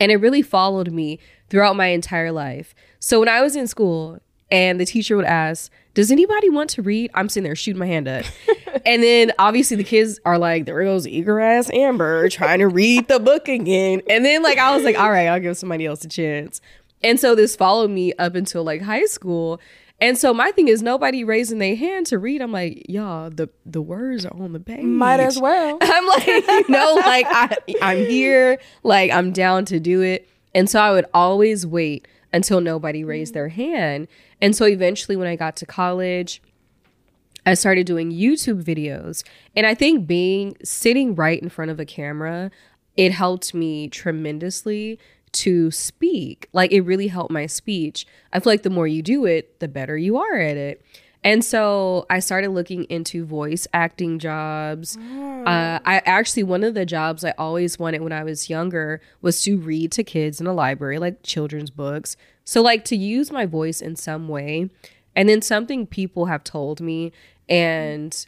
And 0.00 0.10
it 0.10 0.16
really 0.16 0.42
followed 0.42 0.92
me 0.92 1.20
throughout 1.50 1.76
my 1.76 1.86
entire 1.86 2.32
life. 2.32 2.74
So 2.98 3.20
when 3.20 3.28
I 3.28 3.42
was 3.42 3.54
in 3.54 3.68
school, 3.68 4.20
and 4.50 4.80
the 4.80 4.86
teacher 4.86 5.16
would 5.16 5.24
ask, 5.24 5.70
Does 5.98 6.12
anybody 6.12 6.48
want 6.48 6.70
to 6.70 6.82
read? 6.82 7.10
I'm 7.12 7.28
sitting 7.28 7.42
there 7.42 7.56
shooting 7.56 7.80
my 7.80 7.86
hand 7.88 8.06
up. 8.06 8.24
and 8.86 9.02
then 9.02 9.32
obviously 9.36 9.76
the 9.76 9.82
kids 9.82 10.20
are 10.24 10.38
like, 10.38 10.64
There 10.64 10.84
goes 10.84 11.08
eager 11.08 11.40
ass 11.40 11.72
Amber 11.72 12.28
trying 12.28 12.60
to 12.60 12.68
read 12.68 13.08
the 13.08 13.18
book 13.18 13.48
again. 13.48 14.02
And 14.08 14.24
then 14.24 14.44
like 14.44 14.58
I 14.58 14.76
was 14.76 14.84
like, 14.84 14.96
All 14.96 15.10
right, 15.10 15.26
I'll 15.26 15.40
give 15.40 15.56
somebody 15.56 15.86
else 15.86 16.04
a 16.04 16.08
chance. 16.08 16.60
And 17.02 17.18
so 17.18 17.34
this 17.34 17.56
followed 17.56 17.90
me 17.90 18.12
up 18.12 18.36
until 18.36 18.62
like 18.62 18.80
high 18.80 19.06
school. 19.06 19.60
And 20.00 20.16
so 20.16 20.32
my 20.32 20.52
thing 20.52 20.68
is 20.68 20.84
nobody 20.84 21.24
raising 21.24 21.58
their 21.58 21.74
hand 21.74 22.06
to 22.06 22.18
read. 22.20 22.42
I'm 22.42 22.52
like, 22.52 22.88
y'all, 22.88 23.28
the 23.28 23.48
the 23.66 23.82
words 23.82 24.24
are 24.24 24.40
on 24.40 24.52
the 24.52 24.60
page. 24.60 24.84
Might 24.84 25.18
as 25.18 25.40
well. 25.40 25.78
I'm 25.82 26.06
like, 26.06 26.26
you 26.28 26.68
know, 26.68 26.94
like 26.94 27.26
I, 27.28 27.56
I'm 27.82 28.06
here, 28.06 28.60
like 28.84 29.10
I'm 29.10 29.32
down 29.32 29.64
to 29.64 29.80
do 29.80 30.02
it. 30.02 30.28
And 30.54 30.70
so 30.70 30.80
I 30.80 30.92
would 30.92 31.06
always 31.12 31.66
wait 31.66 32.06
until 32.32 32.60
nobody 32.60 33.04
raised 33.04 33.34
their 33.34 33.48
hand. 33.48 34.08
And 34.40 34.54
so 34.54 34.66
eventually, 34.66 35.16
when 35.16 35.28
I 35.28 35.36
got 35.36 35.56
to 35.56 35.66
college, 35.66 36.42
I 37.46 37.54
started 37.54 37.86
doing 37.86 38.12
YouTube 38.12 38.62
videos. 38.62 39.24
And 39.56 39.66
I 39.66 39.74
think 39.74 40.06
being 40.06 40.56
sitting 40.62 41.14
right 41.14 41.40
in 41.40 41.48
front 41.48 41.70
of 41.70 41.80
a 41.80 41.86
camera, 41.86 42.50
it 42.96 43.12
helped 43.12 43.54
me 43.54 43.88
tremendously 43.88 44.98
to 45.32 45.70
speak. 45.70 46.48
Like 46.52 46.72
it 46.72 46.82
really 46.82 47.08
helped 47.08 47.30
my 47.30 47.46
speech. 47.46 48.06
I 48.32 48.40
feel 48.40 48.52
like 48.52 48.62
the 48.62 48.70
more 48.70 48.86
you 48.86 49.02
do 49.02 49.24
it, 49.24 49.60
the 49.60 49.68
better 49.68 49.96
you 49.96 50.16
are 50.18 50.36
at 50.36 50.56
it. 50.56 50.84
And 51.24 51.44
so 51.44 52.06
I 52.08 52.20
started 52.20 52.50
looking 52.50 52.84
into 52.84 53.24
voice 53.24 53.66
acting 53.74 54.18
jobs. 54.18 54.96
Uh, 54.96 55.80
I 55.84 56.02
actually, 56.06 56.44
one 56.44 56.62
of 56.62 56.74
the 56.74 56.86
jobs 56.86 57.24
I 57.24 57.34
always 57.36 57.78
wanted 57.78 58.02
when 58.02 58.12
I 58.12 58.22
was 58.22 58.48
younger 58.48 59.00
was 59.20 59.42
to 59.42 59.58
read 59.58 59.92
to 59.92 60.04
kids 60.04 60.40
in 60.40 60.46
a 60.46 60.52
library, 60.52 60.98
like 60.98 61.22
children's 61.22 61.70
books. 61.70 62.16
So, 62.44 62.62
like, 62.62 62.84
to 62.86 62.96
use 62.96 63.30
my 63.30 63.46
voice 63.46 63.80
in 63.80 63.96
some 63.96 64.28
way. 64.28 64.70
And 65.16 65.28
then 65.28 65.42
something 65.42 65.86
people 65.86 66.26
have 66.26 66.44
told 66.44 66.80
me, 66.80 67.12
and 67.48 68.26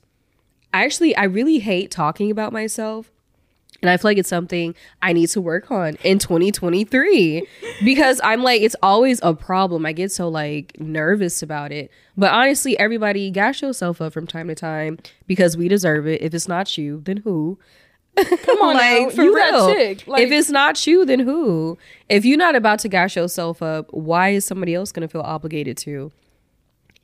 I 0.74 0.84
actually, 0.84 1.14
I 1.14 1.24
really 1.24 1.60
hate 1.60 1.90
talking 1.90 2.30
about 2.30 2.52
myself. 2.52 3.12
And 3.82 3.90
I 3.90 3.96
feel 3.96 4.10
like 4.10 4.18
it's 4.18 4.28
something 4.28 4.74
I 5.00 5.12
need 5.12 5.28
to 5.28 5.40
work 5.40 5.70
on 5.70 5.96
in 6.04 6.18
2023 6.18 7.46
because 7.84 8.20
I'm 8.22 8.42
like, 8.42 8.60
it's 8.60 8.76
always 8.82 9.20
a 9.22 9.34
problem. 9.34 9.86
I 9.86 9.92
get 9.92 10.12
so 10.12 10.28
like 10.28 10.78
nervous 10.78 11.42
about 11.42 11.72
it. 11.72 11.90
But 12.16 12.32
honestly, 12.32 12.78
everybody 12.78 13.30
gas 13.30 13.62
yourself 13.62 14.00
up 14.02 14.12
from 14.12 14.26
time 14.26 14.48
to 14.48 14.54
time 14.54 14.98
because 15.26 15.56
we 15.56 15.68
deserve 15.68 16.06
it. 16.06 16.20
If 16.20 16.34
it's 16.34 16.48
not 16.48 16.76
you, 16.76 17.00
then 17.04 17.18
who? 17.18 17.58
Come 18.16 18.58
on, 18.60 18.74
like 18.74 19.16
now. 19.16 19.22
you 19.22 19.34
real. 19.34 19.66
that 19.66 19.74
chick. 19.76 20.06
Like, 20.06 20.22
if 20.22 20.30
it's 20.30 20.50
not 20.50 20.86
you, 20.86 21.04
then 21.04 21.20
who? 21.20 21.78
If 22.08 22.24
you're 22.24 22.38
not 22.38 22.56
about 22.56 22.80
to 22.80 22.88
gas 22.88 23.16
yourself 23.16 23.62
up, 23.62 23.86
why 23.92 24.30
is 24.30 24.44
somebody 24.44 24.74
else 24.74 24.92
gonna 24.92 25.08
feel 25.08 25.22
obligated 25.22 25.76
to? 25.78 26.12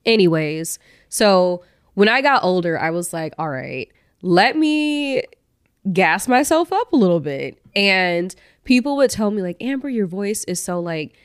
Anyways, 0.04 0.78
so 1.08 1.64
when 1.94 2.08
I 2.08 2.20
got 2.20 2.44
older, 2.44 2.78
I 2.78 2.90
was 2.90 3.12
like, 3.12 3.32
all 3.38 3.48
right, 3.48 3.90
let 4.22 4.56
me 4.56 5.22
gas 5.92 6.28
myself 6.28 6.72
up 6.72 6.92
a 6.92 6.96
little 6.96 7.20
bit. 7.20 7.58
And 7.74 8.34
people 8.64 8.96
would 8.96 9.10
tell 9.10 9.30
me, 9.30 9.42
like, 9.42 9.56
Amber, 9.60 9.88
your 9.88 10.06
voice 10.06 10.44
is 10.44 10.62
so 10.62 10.80
like, 10.80 11.16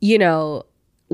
you 0.00 0.18
know, 0.18 0.64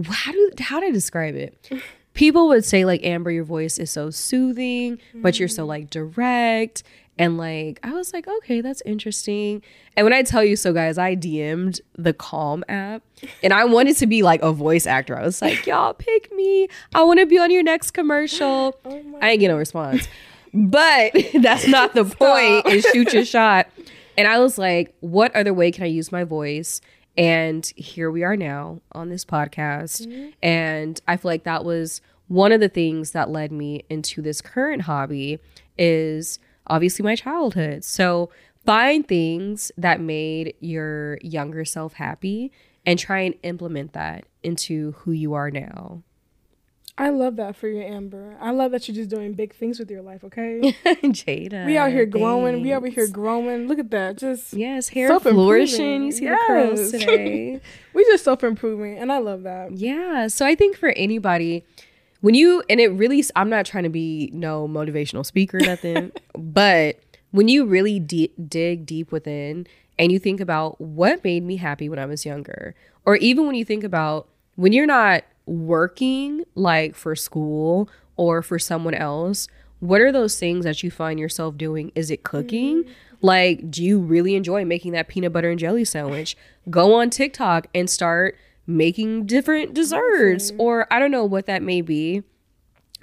how 0.06 0.32
do 0.32 0.50
how 0.58 0.80
do 0.80 0.86
I 0.86 0.90
describe 0.90 1.34
it? 1.34 1.70
People 2.14 2.48
would 2.48 2.64
say, 2.64 2.84
like, 2.84 3.04
Amber, 3.04 3.30
your 3.30 3.44
voice 3.44 3.78
is 3.78 3.92
so 3.92 4.10
soothing, 4.10 4.98
but 5.14 5.38
you're 5.38 5.46
so 5.46 5.64
mm. 5.64 5.68
like 5.68 5.90
direct. 5.90 6.82
And 7.18 7.36
like, 7.36 7.80
I 7.82 7.92
was 7.92 8.12
like, 8.12 8.28
okay, 8.28 8.60
that's 8.60 8.80
interesting. 8.82 9.62
And 9.96 10.04
when 10.04 10.12
I 10.12 10.22
tell 10.22 10.44
you 10.44 10.54
so, 10.54 10.72
guys, 10.72 10.98
I 10.98 11.16
DM'd 11.16 11.80
the 11.96 12.12
Calm 12.12 12.64
app 12.68 13.02
and 13.42 13.52
I 13.52 13.64
wanted 13.64 13.96
to 13.98 14.06
be 14.06 14.22
like 14.22 14.40
a 14.42 14.52
voice 14.52 14.86
actor. 14.86 15.18
I 15.18 15.22
was 15.22 15.42
like, 15.42 15.66
y'all 15.66 15.94
pick 15.94 16.32
me. 16.32 16.68
I 16.94 17.02
want 17.02 17.18
to 17.18 17.26
be 17.26 17.38
on 17.38 17.50
your 17.50 17.62
next 17.64 17.90
commercial. 17.90 18.76
Oh 18.84 19.18
I 19.20 19.30
ain't 19.30 19.40
get 19.40 19.48
no 19.48 19.56
response. 19.56 20.06
But 20.52 21.12
that's 21.40 21.66
not 21.68 21.94
the 21.94 22.04
point. 22.04 22.66
Is 22.66 22.86
shoot 22.92 23.12
your 23.12 23.24
shot. 23.24 23.68
And 24.16 24.26
I 24.26 24.38
was 24.40 24.58
like, 24.58 24.94
what 25.00 25.34
other 25.36 25.54
way 25.54 25.70
can 25.70 25.84
I 25.84 25.88
use 25.88 26.10
my 26.10 26.24
voice? 26.24 26.80
And 27.16 27.64
here 27.76 28.10
we 28.10 28.24
are 28.24 28.36
now 28.36 28.80
on 28.92 29.10
this 29.10 29.24
podcast. 29.24 30.06
Mm-hmm. 30.06 30.30
And 30.42 31.00
I 31.06 31.16
feel 31.16 31.30
like 31.30 31.44
that 31.44 31.64
was 31.64 32.00
one 32.28 32.52
of 32.52 32.60
the 32.60 32.68
things 32.68 33.12
that 33.12 33.30
led 33.30 33.52
me 33.52 33.84
into 33.88 34.22
this 34.22 34.40
current 34.40 34.82
hobby 34.82 35.38
is 35.76 36.38
obviously 36.66 37.02
my 37.02 37.16
childhood. 37.16 37.84
So 37.84 38.30
find 38.64 39.06
things 39.06 39.72
that 39.78 40.00
made 40.00 40.54
your 40.60 41.18
younger 41.22 41.64
self 41.64 41.94
happy 41.94 42.52
and 42.84 42.98
try 42.98 43.20
and 43.20 43.34
implement 43.42 43.92
that 43.94 44.24
into 44.42 44.92
who 44.92 45.12
you 45.12 45.34
are 45.34 45.50
now. 45.50 46.02
I 47.00 47.10
love 47.10 47.36
that 47.36 47.54
for 47.54 47.68
you, 47.68 47.80
Amber. 47.80 48.36
I 48.40 48.50
love 48.50 48.72
that 48.72 48.88
you're 48.88 48.94
just 48.94 49.08
doing 49.08 49.32
big 49.34 49.54
things 49.54 49.78
with 49.78 49.88
your 49.90 50.02
life. 50.02 50.24
Okay, 50.24 50.74
Jada. 50.84 51.64
we 51.66 51.76
out 51.78 51.90
here 51.90 52.06
growing. 52.06 52.56
We 52.62 52.70
thanks. 52.70 52.76
over 52.76 52.86
here 52.88 53.06
growing. 53.08 53.68
Look 53.68 53.78
at 53.78 53.90
that. 53.92 54.16
Just 54.18 54.52
Yes, 54.52 54.88
hair 54.88 55.18
flourishing. 55.20 56.04
You 56.04 56.12
see 56.12 56.26
the 56.26 56.38
curls 56.46 56.90
today. 56.90 57.60
we 57.94 58.04
just 58.06 58.24
self 58.24 58.42
improving, 58.42 58.98
and 58.98 59.12
I 59.12 59.18
love 59.18 59.44
that. 59.44 59.72
yeah. 59.72 60.26
So 60.26 60.44
I 60.44 60.54
think 60.54 60.76
for 60.76 60.88
anybody, 60.90 61.64
when 62.20 62.34
you, 62.34 62.62
and 62.68 62.80
it 62.80 62.88
really, 62.88 63.22
I'm 63.36 63.48
not 63.48 63.64
trying 63.64 63.84
to 63.84 63.90
be 63.90 64.30
no 64.32 64.66
motivational 64.66 65.24
speaker 65.24 65.58
or 65.58 65.60
nothing, 65.66 66.10
but 66.36 66.98
when 67.30 67.46
you 67.46 67.64
really 67.64 68.00
di- 68.00 68.32
dig 68.48 68.86
deep 68.86 69.12
within 69.12 69.66
and 70.00 70.10
you 70.10 70.18
think 70.18 70.40
about 70.40 70.80
what 70.80 71.22
made 71.22 71.44
me 71.44 71.56
happy 71.56 71.88
when 71.88 71.98
I 72.00 72.06
was 72.06 72.26
younger, 72.26 72.74
or 73.06 73.16
even 73.16 73.46
when 73.46 73.54
you 73.54 73.64
think 73.64 73.84
about 73.84 74.26
when 74.56 74.72
you're 74.72 74.86
not 74.86 75.22
working 75.48 76.44
like 76.54 76.94
for 76.94 77.16
school 77.16 77.88
or 78.16 78.42
for 78.42 78.58
someone 78.58 78.94
else, 78.94 79.48
what 79.80 80.00
are 80.00 80.12
those 80.12 80.38
things 80.38 80.64
that 80.64 80.82
you 80.82 80.90
find 80.90 81.18
yourself 81.18 81.56
doing? 81.56 81.92
Is 81.94 82.10
it 82.10 82.22
cooking? 82.22 82.84
Mm-hmm. 82.84 82.92
Like, 83.20 83.70
do 83.70 83.82
you 83.82 83.98
really 83.98 84.34
enjoy 84.34 84.64
making 84.64 84.92
that 84.92 85.08
peanut 85.08 85.32
butter 85.32 85.50
and 85.50 85.58
jelly 85.58 85.84
sandwich? 85.84 86.36
Go 86.70 86.94
on 86.94 87.10
TikTok 87.10 87.66
and 87.74 87.88
start 87.88 88.36
making 88.66 89.26
different 89.26 89.74
desserts, 89.74 90.52
or 90.58 90.92
I 90.92 90.98
don't 90.98 91.10
know 91.10 91.24
what 91.24 91.46
that 91.46 91.62
may 91.62 91.80
be. 91.80 92.22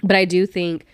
But 0.02 0.16
I 0.16 0.24
do 0.24 0.46
think 0.46 0.86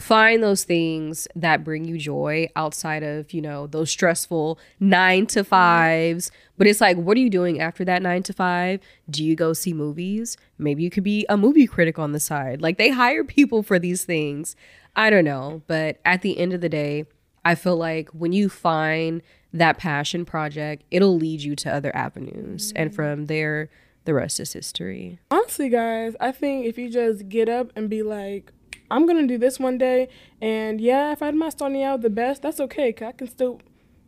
find 0.00 0.42
those 0.42 0.64
things 0.64 1.28
that 1.36 1.62
bring 1.62 1.84
you 1.84 1.98
joy 1.98 2.48
outside 2.56 3.02
of, 3.02 3.32
you 3.32 3.42
know, 3.42 3.66
those 3.66 3.90
stressful 3.90 4.58
nine 4.80 5.26
to 5.26 5.44
fives. 5.44 6.30
But 6.56 6.66
it's 6.66 6.80
like, 6.80 6.96
what 6.96 7.16
are 7.16 7.20
you 7.20 7.30
doing 7.30 7.60
after 7.60 7.84
that 7.84 8.02
nine 8.02 8.22
to 8.24 8.32
five? 8.32 8.80
Do 9.08 9.24
you 9.24 9.36
go 9.36 9.52
see 9.52 9.72
movies? 9.72 10.36
Maybe 10.58 10.82
you 10.82 10.90
could 10.90 11.04
be 11.04 11.26
a 11.28 11.36
movie 11.36 11.66
critic 11.66 11.98
on 11.98 12.12
the 12.12 12.20
side. 12.20 12.62
Like 12.62 12.78
they 12.78 12.90
hire 12.90 13.24
people 13.24 13.62
for 13.62 13.78
these 13.78 14.04
things. 14.04 14.56
I 14.96 15.10
don't 15.10 15.24
know. 15.24 15.62
But 15.66 16.00
at 16.04 16.22
the 16.22 16.38
end 16.38 16.52
of 16.52 16.60
the 16.60 16.68
day, 16.68 17.04
I 17.44 17.54
feel 17.54 17.76
like 17.76 18.08
when 18.10 18.32
you 18.32 18.48
find 18.48 19.22
that 19.52 19.78
passion 19.78 20.24
project, 20.24 20.84
it'll 20.90 21.16
lead 21.16 21.42
you 21.42 21.56
to 21.56 21.72
other 21.72 21.94
avenues. 21.94 22.72
And 22.74 22.90
mm. 22.90 22.94
from 22.94 23.26
there, 23.26 23.68
the 24.04 24.14
rest 24.14 24.40
is 24.40 24.52
history. 24.52 25.18
Honestly, 25.30 25.68
guys, 25.68 26.16
I 26.20 26.32
think 26.32 26.66
if 26.66 26.78
you 26.78 26.90
just 26.90 27.28
get 27.28 27.48
up 27.48 27.70
and 27.76 27.90
be 27.90 28.02
like, 28.02 28.52
I'm 28.90 29.06
gonna 29.06 29.26
do 29.26 29.38
this 29.38 29.58
one 29.58 29.78
day, 29.78 30.08
and 30.40 30.80
yeah, 30.80 31.12
if 31.12 31.22
I'm 31.22 31.38
not 31.38 31.52
starting 31.52 31.82
out 31.82 32.02
the 32.02 32.10
best, 32.10 32.42
that's 32.42 32.60
okay. 32.60 32.92
Cause 32.92 33.08
I 33.08 33.12
can 33.12 33.28
still, 33.28 33.60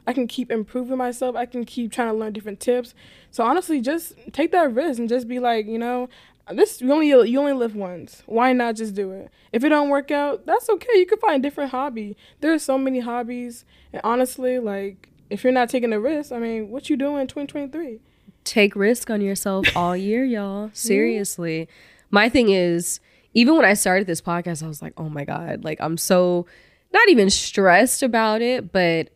I 0.06 0.12
can 0.12 0.26
keep 0.26 0.50
improving 0.50 0.96
myself. 0.96 1.36
I 1.36 1.46
can 1.46 1.64
keep 1.64 1.92
trying 1.92 2.08
to 2.08 2.14
learn 2.14 2.32
different 2.32 2.60
tips. 2.60 2.94
So 3.30 3.44
honestly, 3.44 3.80
just 3.80 4.14
take 4.32 4.52
that 4.52 4.72
risk 4.74 4.98
and 4.98 5.08
just 5.08 5.28
be 5.28 5.38
like, 5.38 5.66
you 5.66 5.78
know, 5.78 6.08
this 6.50 6.80
you 6.80 6.92
only 6.92 7.08
you 7.08 7.38
only 7.38 7.52
live 7.52 7.76
once. 7.76 8.22
Why 8.26 8.52
not 8.52 8.76
just 8.76 8.94
do 8.94 9.12
it? 9.12 9.30
If 9.52 9.64
it 9.64 9.68
don't 9.68 9.88
work 9.88 10.10
out, 10.10 10.46
that's 10.46 10.68
okay. 10.68 10.98
You 10.98 11.06
can 11.06 11.18
find 11.18 11.44
a 11.44 11.48
different 11.48 11.70
hobby. 11.70 12.16
There 12.40 12.52
are 12.52 12.58
so 12.58 12.76
many 12.76 13.00
hobbies, 13.00 13.64
and 13.92 14.00
honestly, 14.04 14.58
like 14.58 15.08
if 15.30 15.44
you're 15.44 15.52
not 15.52 15.68
taking 15.68 15.92
a 15.92 16.00
risk, 16.00 16.32
I 16.32 16.38
mean, 16.38 16.70
what 16.70 16.90
you 16.90 16.96
doing 16.96 17.22
in 17.22 17.26
2023? 17.26 18.00
take 18.44 18.76
risk 18.76 19.10
on 19.10 19.20
yourself 19.20 19.66
all 19.76 19.96
year, 19.96 20.24
y'all. 20.24 20.70
Seriously. 20.74 21.68
My 22.10 22.28
thing 22.28 22.50
is, 22.50 23.00
even 23.34 23.56
when 23.56 23.64
I 23.64 23.74
started 23.74 24.06
this 24.06 24.20
podcast, 24.20 24.62
I 24.62 24.68
was 24.68 24.82
like, 24.82 24.94
oh 24.96 25.08
my 25.08 25.24
God, 25.24 25.64
like 25.64 25.80
I'm 25.80 25.96
so 25.96 26.46
not 26.92 27.08
even 27.08 27.30
stressed 27.30 28.02
about 28.02 28.42
it, 28.42 28.72
but 28.72 29.08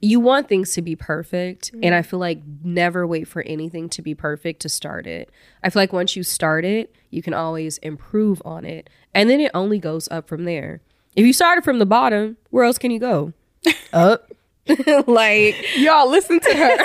you 0.00 0.18
want 0.18 0.48
things 0.48 0.72
to 0.74 0.82
be 0.82 0.96
perfect. 0.96 1.70
And 1.82 1.94
I 1.94 2.00
mm-hmm. 2.00 2.08
feel 2.08 2.18
like 2.18 2.40
never 2.64 3.06
wait 3.06 3.28
for 3.28 3.42
anything 3.42 3.88
to 3.90 4.02
be 4.02 4.14
perfect 4.14 4.62
to 4.62 4.68
start 4.68 5.06
it. 5.06 5.30
I 5.62 5.70
feel 5.70 5.82
like 5.82 5.92
once 5.92 6.16
you 6.16 6.22
start 6.22 6.64
it, 6.64 6.94
you 7.10 7.22
can 7.22 7.34
always 7.34 7.78
improve 7.78 8.40
on 8.44 8.64
it. 8.64 8.88
And 9.14 9.28
then 9.28 9.40
it 9.40 9.50
only 9.54 9.78
goes 9.78 10.08
up 10.10 10.26
from 10.26 10.44
there. 10.44 10.80
If 11.16 11.26
you 11.26 11.32
started 11.32 11.64
from 11.64 11.78
the 11.78 11.86
bottom, 11.86 12.38
where 12.50 12.64
else 12.64 12.78
can 12.78 12.90
you 12.90 12.98
go? 12.98 13.32
up. 13.92 14.32
like 15.06 15.56
Y'all 15.76 16.08
listen 16.08 16.38
to 16.38 16.54
her. 16.54 16.76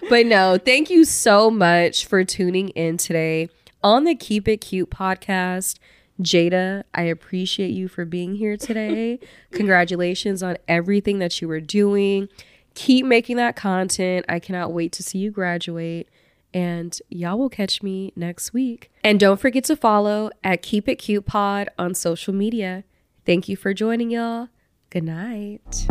but 0.08 0.26
no, 0.26 0.58
thank 0.64 0.90
you 0.90 1.04
so 1.04 1.50
much 1.50 2.06
for 2.06 2.24
tuning 2.24 2.70
in 2.70 2.96
today 2.96 3.48
on 3.82 4.04
the 4.04 4.14
Keep 4.14 4.48
It 4.48 4.58
Cute 4.58 4.90
podcast. 4.90 5.78
Jada, 6.20 6.84
I 6.94 7.02
appreciate 7.02 7.70
you 7.70 7.88
for 7.88 8.04
being 8.04 8.36
here 8.36 8.56
today. 8.56 9.18
Congratulations 9.52 10.42
on 10.42 10.56
everything 10.68 11.18
that 11.18 11.40
you 11.40 11.48
were 11.48 11.60
doing. 11.60 12.28
Keep 12.74 13.06
making 13.06 13.36
that 13.36 13.56
content. 13.56 14.24
I 14.28 14.38
cannot 14.38 14.72
wait 14.72 14.92
to 14.92 15.02
see 15.02 15.18
you 15.18 15.30
graduate. 15.30 16.08
And 16.54 16.98
y'all 17.08 17.38
will 17.38 17.48
catch 17.48 17.82
me 17.82 18.12
next 18.14 18.52
week. 18.52 18.90
And 19.02 19.18
don't 19.18 19.40
forget 19.40 19.64
to 19.64 19.76
follow 19.76 20.30
at 20.44 20.62
Keep 20.62 20.88
It 20.88 20.96
Cute 20.96 21.24
Pod 21.24 21.70
on 21.78 21.94
social 21.94 22.34
media. 22.34 22.84
Thank 23.24 23.48
you 23.48 23.56
for 23.56 23.72
joining 23.72 24.10
y'all. 24.10 24.48
Good 24.90 25.04
night. 25.04 25.86